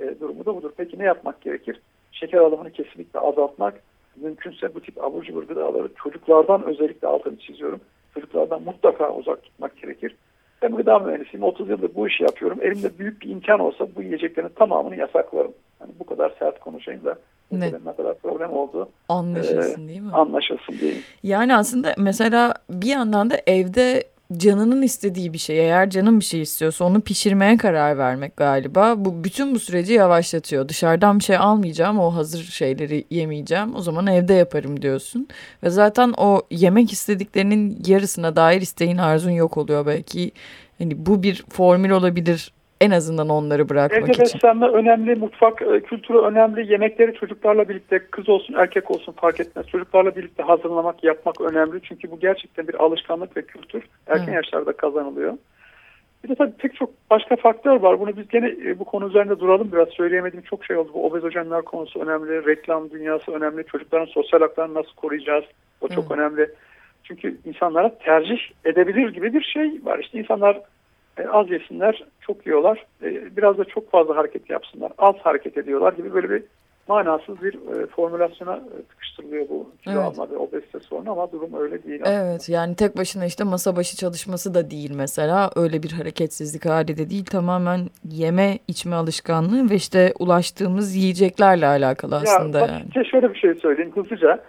e, 0.00 0.20
durumu 0.20 0.46
da 0.46 0.56
budur. 0.56 0.70
Peki 0.76 0.98
ne 0.98 1.04
yapmak 1.04 1.40
gerekir? 1.40 1.80
Şeker 2.12 2.38
alımını 2.38 2.70
kesinlikle 2.70 3.20
azaltmak, 3.20 3.74
mümkünse 4.16 4.74
bu 4.74 4.80
tip 4.80 5.04
abur 5.04 5.24
cubur 5.24 5.42
gıdaları 5.42 5.88
çocuklardan 6.02 6.64
özellikle 6.64 7.08
altını 7.08 7.38
çiziyorum. 7.38 7.80
Çocuklardan 8.14 8.62
mutlaka 8.62 9.14
uzak 9.14 9.42
tutmak 9.42 9.76
gerekir. 9.76 10.16
Ben 10.62 10.76
gıda 10.76 10.98
mühendisiyim. 10.98 11.42
30 11.42 11.68
yıldır 11.68 11.94
bu 11.94 12.08
işi 12.08 12.22
yapıyorum. 12.22 12.58
Elimde 12.62 12.98
büyük 12.98 13.22
bir 13.22 13.30
imkan 13.30 13.60
olsa 13.60 13.86
bu 13.96 14.02
yiyeceklerin 14.02 14.48
tamamını 14.48 14.96
yasaklarım. 14.96 15.52
Yani 15.80 15.92
bu 16.00 16.06
kadar 16.06 16.32
sert 16.38 16.60
konuşayım 16.60 17.04
da 17.04 17.18
Ne? 17.52 17.66
ne, 17.66 17.94
kadar 17.96 18.18
problem 18.18 18.52
olduğu 18.52 18.88
Anlaşılsın 19.08 19.88
değil 19.88 20.00
mi? 20.00 20.12
anlaşılsın 20.12 20.78
diyeyim. 20.80 21.02
Yani 21.22 21.56
aslında 21.56 21.94
mesela 21.98 22.54
bir 22.70 22.86
yandan 22.86 23.30
da 23.30 23.36
evde 23.46 24.04
canının 24.36 24.82
istediği 24.82 25.32
bir 25.32 25.38
şey 25.38 25.58
eğer 25.58 25.90
canın 25.90 26.20
bir 26.20 26.24
şey 26.24 26.42
istiyorsa 26.42 26.84
onu 26.84 27.00
pişirmeye 27.00 27.56
karar 27.56 27.98
vermek 27.98 28.36
galiba 28.36 28.94
bu 28.96 29.24
bütün 29.24 29.54
bu 29.54 29.58
süreci 29.58 29.92
yavaşlatıyor. 29.92 30.68
Dışarıdan 30.68 31.18
bir 31.18 31.24
şey 31.24 31.36
almayacağım 31.36 31.98
o 31.98 32.14
hazır 32.14 32.42
şeyleri 32.44 33.04
yemeyeceğim 33.10 33.76
o 33.76 33.80
zaman 33.80 34.06
evde 34.06 34.34
yaparım 34.34 34.82
diyorsun. 34.82 35.28
Ve 35.62 35.70
zaten 35.70 36.14
o 36.16 36.42
yemek 36.50 36.92
istediklerinin 36.92 37.82
yarısına 37.86 38.36
dair 38.36 38.60
isteğin 38.60 38.96
arzun 38.98 39.30
yok 39.30 39.56
oluyor 39.56 39.86
belki. 39.86 40.30
Hani 40.78 41.06
bu 41.06 41.22
bir 41.22 41.44
formül 41.48 41.90
olabilir 41.90 42.52
en 42.80 42.90
azından 42.90 43.28
onları 43.28 43.68
bırakmak 43.68 44.02
Evde 44.02 44.12
için. 44.12 44.22
beslenme 44.22 44.66
önemli, 44.68 45.14
mutfak 45.14 45.62
e, 45.62 45.80
kültürü 45.80 46.18
önemli, 46.18 46.72
yemekleri 46.72 47.14
çocuklarla 47.14 47.68
birlikte 47.68 47.98
kız 47.98 48.28
olsun 48.28 48.54
erkek 48.54 48.90
olsun 48.90 49.12
fark 49.12 49.40
etmez. 49.40 49.66
Çocuklarla 49.66 50.16
birlikte 50.16 50.42
hazırlamak, 50.42 51.04
yapmak 51.04 51.40
önemli. 51.40 51.80
Çünkü 51.82 52.10
bu 52.10 52.20
gerçekten 52.20 52.68
bir 52.68 52.74
alışkanlık 52.74 53.36
ve 53.36 53.42
kültür. 53.42 53.84
Erken 54.06 54.32
Evet. 54.32 54.34
yaşlarda 54.34 54.72
kazanılıyor. 54.72 55.34
Bir 56.24 56.28
de 56.28 56.34
tabii 56.34 56.52
pek 56.52 56.74
çok 56.74 56.90
başka 57.10 57.36
faktör 57.36 57.80
var. 57.80 58.00
Bunu 58.00 58.16
biz 58.16 58.28
gene 58.28 58.48
e, 58.48 58.78
bu 58.78 58.84
konu 58.84 59.08
üzerinde 59.08 59.40
duralım 59.40 59.72
biraz. 59.72 59.88
Söyleyemediğim 59.88 60.44
çok 60.44 60.64
şey 60.64 60.76
oldu. 60.76 60.90
Bu 60.94 61.06
obezojenler 61.06 61.62
konusu 61.62 62.00
önemli, 62.00 62.46
reklam 62.46 62.90
dünyası 62.90 63.32
önemli. 63.32 63.64
Çocukların 63.66 64.06
sosyal 64.06 64.40
haklarını 64.40 64.74
nasıl 64.74 64.94
koruyacağız? 64.96 65.44
O 65.80 65.88
çok 65.88 66.10
Hı. 66.10 66.14
önemli. 66.14 66.48
Çünkü 67.04 67.36
insanlara 67.44 67.98
tercih 67.98 68.38
edebilir 68.64 69.12
gibi 69.12 69.34
bir 69.34 69.42
şey 69.42 69.80
var. 69.84 69.98
İşte 69.98 70.18
insanlar 70.18 70.60
e, 71.18 71.28
az 71.28 71.50
yesinler, 71.50 72.04
çok 72.20 72.46
yiyorlar. 72.46 72.86
E, 73.02 73.36
biraz 73.36 73.58
da 73.58 73.64
çok 73.64 73.90
fazla 73.90 74.16
hareket 74.16 74.50
yapsınlar. 74.50 74.92
Az 74.98 75.14
hareket 75.16 75.58
ediyorlar 75.58 75.92
gibi 75.92 76.14
böyle 76.14 76.30
bir 76.30 76.42
manasız 76.88 77.42
bir 77.42 77.54
e, 77.54 77.86
formülasyona 77.86 78.60
sıkıştırılıyor 78.90 79.48
bu 79.48 79.70
kilo 79.84 79.94
Evet. 79.94 80.04
alma 80.04 80.30
ve 80.30 80.36
obezite 80.36 80.80
sorunu 80.80 81.12
ama 81.12 81.32
durum 81.32 81.50
öyle 81.60 81.84
değil. 81.84 82.00
Evet 82.06 82.48
yani 82.48 82.76
tek 82.76 82.96
başına 82.96 83.24
işte 83.24 83.44
masa 83.44 83.76
başı 83.76 83.96
çalışması 83.96 84.54
da 84.54 84.70
değil 84.70 84.90
mesela 84.96 85.50
öyle 85.56 85.82
bir 85.82 85.92
hareketsizlik 85.92 86.66
hali 86.66 86.96
de 86.98 87.10
değil 87.10 87.24
tamamen 87.24 87.80
yeme 88.04 88.58
içme 88.68 88.96
alışkanlığı 88.96 89.70
ve 89.70 89.74
işte 89.74 90.12
ulaştığımız 90.18 90.96
yiyeceklerle 90.96 91.66
alakalı 91.66 92.16
aslında 92.16 92.58
ya, 92.58 92.66
yani. 92.66 93.06
şöyle 93.06 93.34
bir 93.34 93.38
şey 93.38 93.54
söyleyeyim 93.54 93.92
hızlıca. 93.94 94.44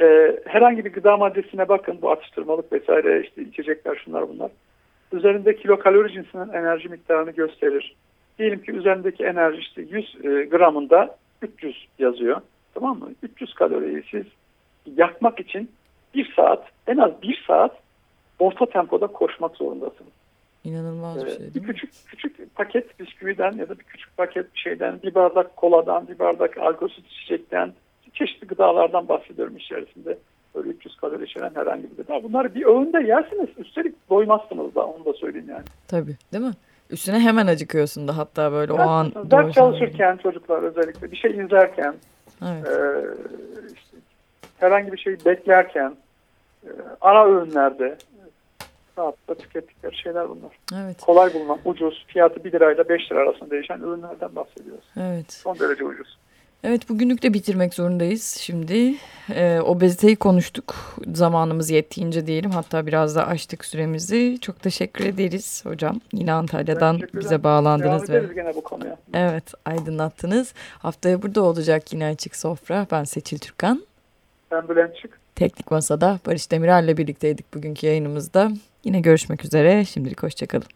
E, 0.00 0.36
herhangi 0.46 0.84
bir 0.84 0.92
gıda 0.92 1.16
maddesine 1.16 1.68
bakın 1.68 1.98
bu 2.02 2.10
atıştırmalık 2.10 2.72
vesaire 2.72 3.22
işte 3.22 3.42
içecekler 3.42 4.02
şunlar 4.04 4.28
bunlar. 4.28 4.50
Üzerinde 5.14 5.56
kilokalori 5.56 6.12
cinsinin 6.12 6.48
enerji 6.48 6.88
miktarını 6.88 7.30
gösterir. 7.30 7.94
Diyelim 8.38 8.62
ki 8.62 8.72
üzerindeki 8.72 9.24
enerji 9.24 9.58
işte 9.60 9.82
100 9.82 10.14
e, 10.24 10.44
gramında 10.44 11.16
300 11.42 11.86
yazıyor. 11.98 12.40
Tamam 12.74 12.98
mı? 12.98 13.10
300 13.22 13.54
kaloriyi 13.54 14.02
siz 14.10 14.24
yakmak 14.96 15.40
için 15.40 15.70
bir 16.14 16.32
saat 16.36 16.66
en 16.86 16.96
az 16.96 17.22
bir 17.22 17.44
saat 17.46 17.76
orta 18.38 18.66
tempoda 18.66 19.06
koşmak 19.06 19.56
zorundasınız. 19.56 20.12
İnanılmaz 20.64 21.16
bir 21.24 21.26
Ee, 21.26 21.36
şey 21.36 21.46
bir 21.46 21.54
değil 21.54 21.66
mi? 21.66 21.72
küçük 21.72 21.90
küçük 22.06 22.54
paket 22.54 23.00
bisküviden 23.00 23.52
ya 23.52 23.68
da 23.68 23.78
bir 23.78 23.84
küçük 23.84 24.16
paket 24.16 24.54
bir 24.54 24.58
şeyden 24.58 25.02
bir 25.02 25.14
bardak 25.14 25.56
koladan 25.56 26.08
bir 26.08 26.18
bardak 26.18 26.58
alkolsüz 26.58 27.04
içecekten 27.06 27.72
çeşitli 28.14 28.46
gıdalardan 28.46 29.08
bahsediyorum 29.08 29.56
içerisinde. 29.56 30.18
Böyle 30.54 30.68
300 30.68 30.96
kalori 30.96 31.24
içeren 31.24 31.54
herhangi 31.54 31.82
bir 31.90 31.96
gıda. 31.96 32.22
Bunları 32.22 32.54
bir 32.54 32.64
öğünde 32.66 33.02
yersiniz. 33.08 33.48
Üstelik 33.58 33.93
doymazsınız 34.18 34.74
da 34.74 34.86
onu 34.86 35.04
da 35.04 35.12
söyleyeyim 35.12 35.48
yani. 35.50 35.62
Tabii 35.88 36.16
değil 36.32 36.44
mi? 36.44 36.52
Üstüne 36.90 37.20
hemen 37.20 37.46
acıkıyorsun 37.46 38.08
da 38.08 38.16
hatta 38.16 38.52
böyle 38.52 38.72
o 38.72 38.76
Ders- 38.76 38.88
an. 38.88 39.12
ders 39.30 39.54
çalışırken 39.54 40.16
çocuklar 40.16 40.62
özellikle 40.62 41.10
bir 41.12 41.16
şey 41.16 41.30
izlerken 41.30 41.94
Evet. 42.42 42.66
e, 42.66 43.02
işte 43.74 43.96
herhangi 44.58 44.92
bir 44.92 44.98
şey 44.98 45.16
beklerken 45.24 45.96
e, 46.64 46.68
ara 47.00 47.26
öğünlerde 47.28 47.96
rahatlıkla 48.98 49.34
tükettikleri 49.34 49.96
şeyler 49.96 50.28
bunlar. 50.28 50.58
Evet. 50.84 51.00
Kolay 51.00 51.34
bulunan, 51.34 51.58
ucuz, 51.64 52.04
fiyatı 52.08 52.44
1 52.44 52.52
lirayla 52.52 52.88
5 52.88 53.12
lira 53.12 53.20
arasında 53.20 53.50
değişen 53.50 53.78
ürünlerden 53.80 54.36
bahsediyoruz. 54.36 54.84
Evet. 55.00 55.32
Son 55.32 55.58
derece 55.58 55.84
ucuz. 55.84 56.18
Evet 56.66 56.88
bugünlük 56.88 57.22
de 57.22 57.34
bitirmek 57.34 57.74
zorundayız 57.74 58.36
şimdi. 58.40 58.94
Ee, 59.34 59.60
obeziteyi 59.60 60.16
konuştuk. 60.16 60.74
Zamanımız 61.14 61.70
yettiğince 61.70 62.26
diyelim. 62.26 62.50
Hatta 62.50 62.86
biraz 62.86 63.16
da 63.16 63.26
açtık 63.26 63.64
süremizi. 63.64 64.38
Çok 64.40 64.62
teşekkür 64.62 65.04
ederiz 65.04 65.64
hocam. 65.66 66.00
Yine 66.12 66.32
Antalya'dan 66.32 67.00
bize 67.14 67.44
bağlandınız 67.44 68.08
Devam 68.08 68.28
ve 68.30 68.34
gene 68.34 68.54
bu 68.54 68.60
konuya. 68.60 68.96
evet 69.14 69.44
aydınlattınız. 69.64 70.54
Haftaya 70.78 71.22
burada 71.22 71.42
olacak 71.42 71.92
yine 71.92 72.06
açık 72.06 72.36
sofra. 72.36 72.86
Ben 72.90 73.04
Seçil 73.04 73.38
Türkan. 73.38 73.86
Ben 74.50 74.68
Bülent 74.68 74.96
Çık. 74.96 75.20
Teknik 75.34 75.70
Masa'da 75.70 76.18
Barış 76.26 76.50
Demirel'le 76.50 76.96
birlikteydik 76.96 77.54
bugünkü 77.54 77.86
yayınımızda. 77.86 78.52
Yine 78.84 79.00
görüşmek 79.00 79.44
üzere. 79.44 79.84
Şimdilik 79.84 80.22
hoşçakalın. 80.22 80.66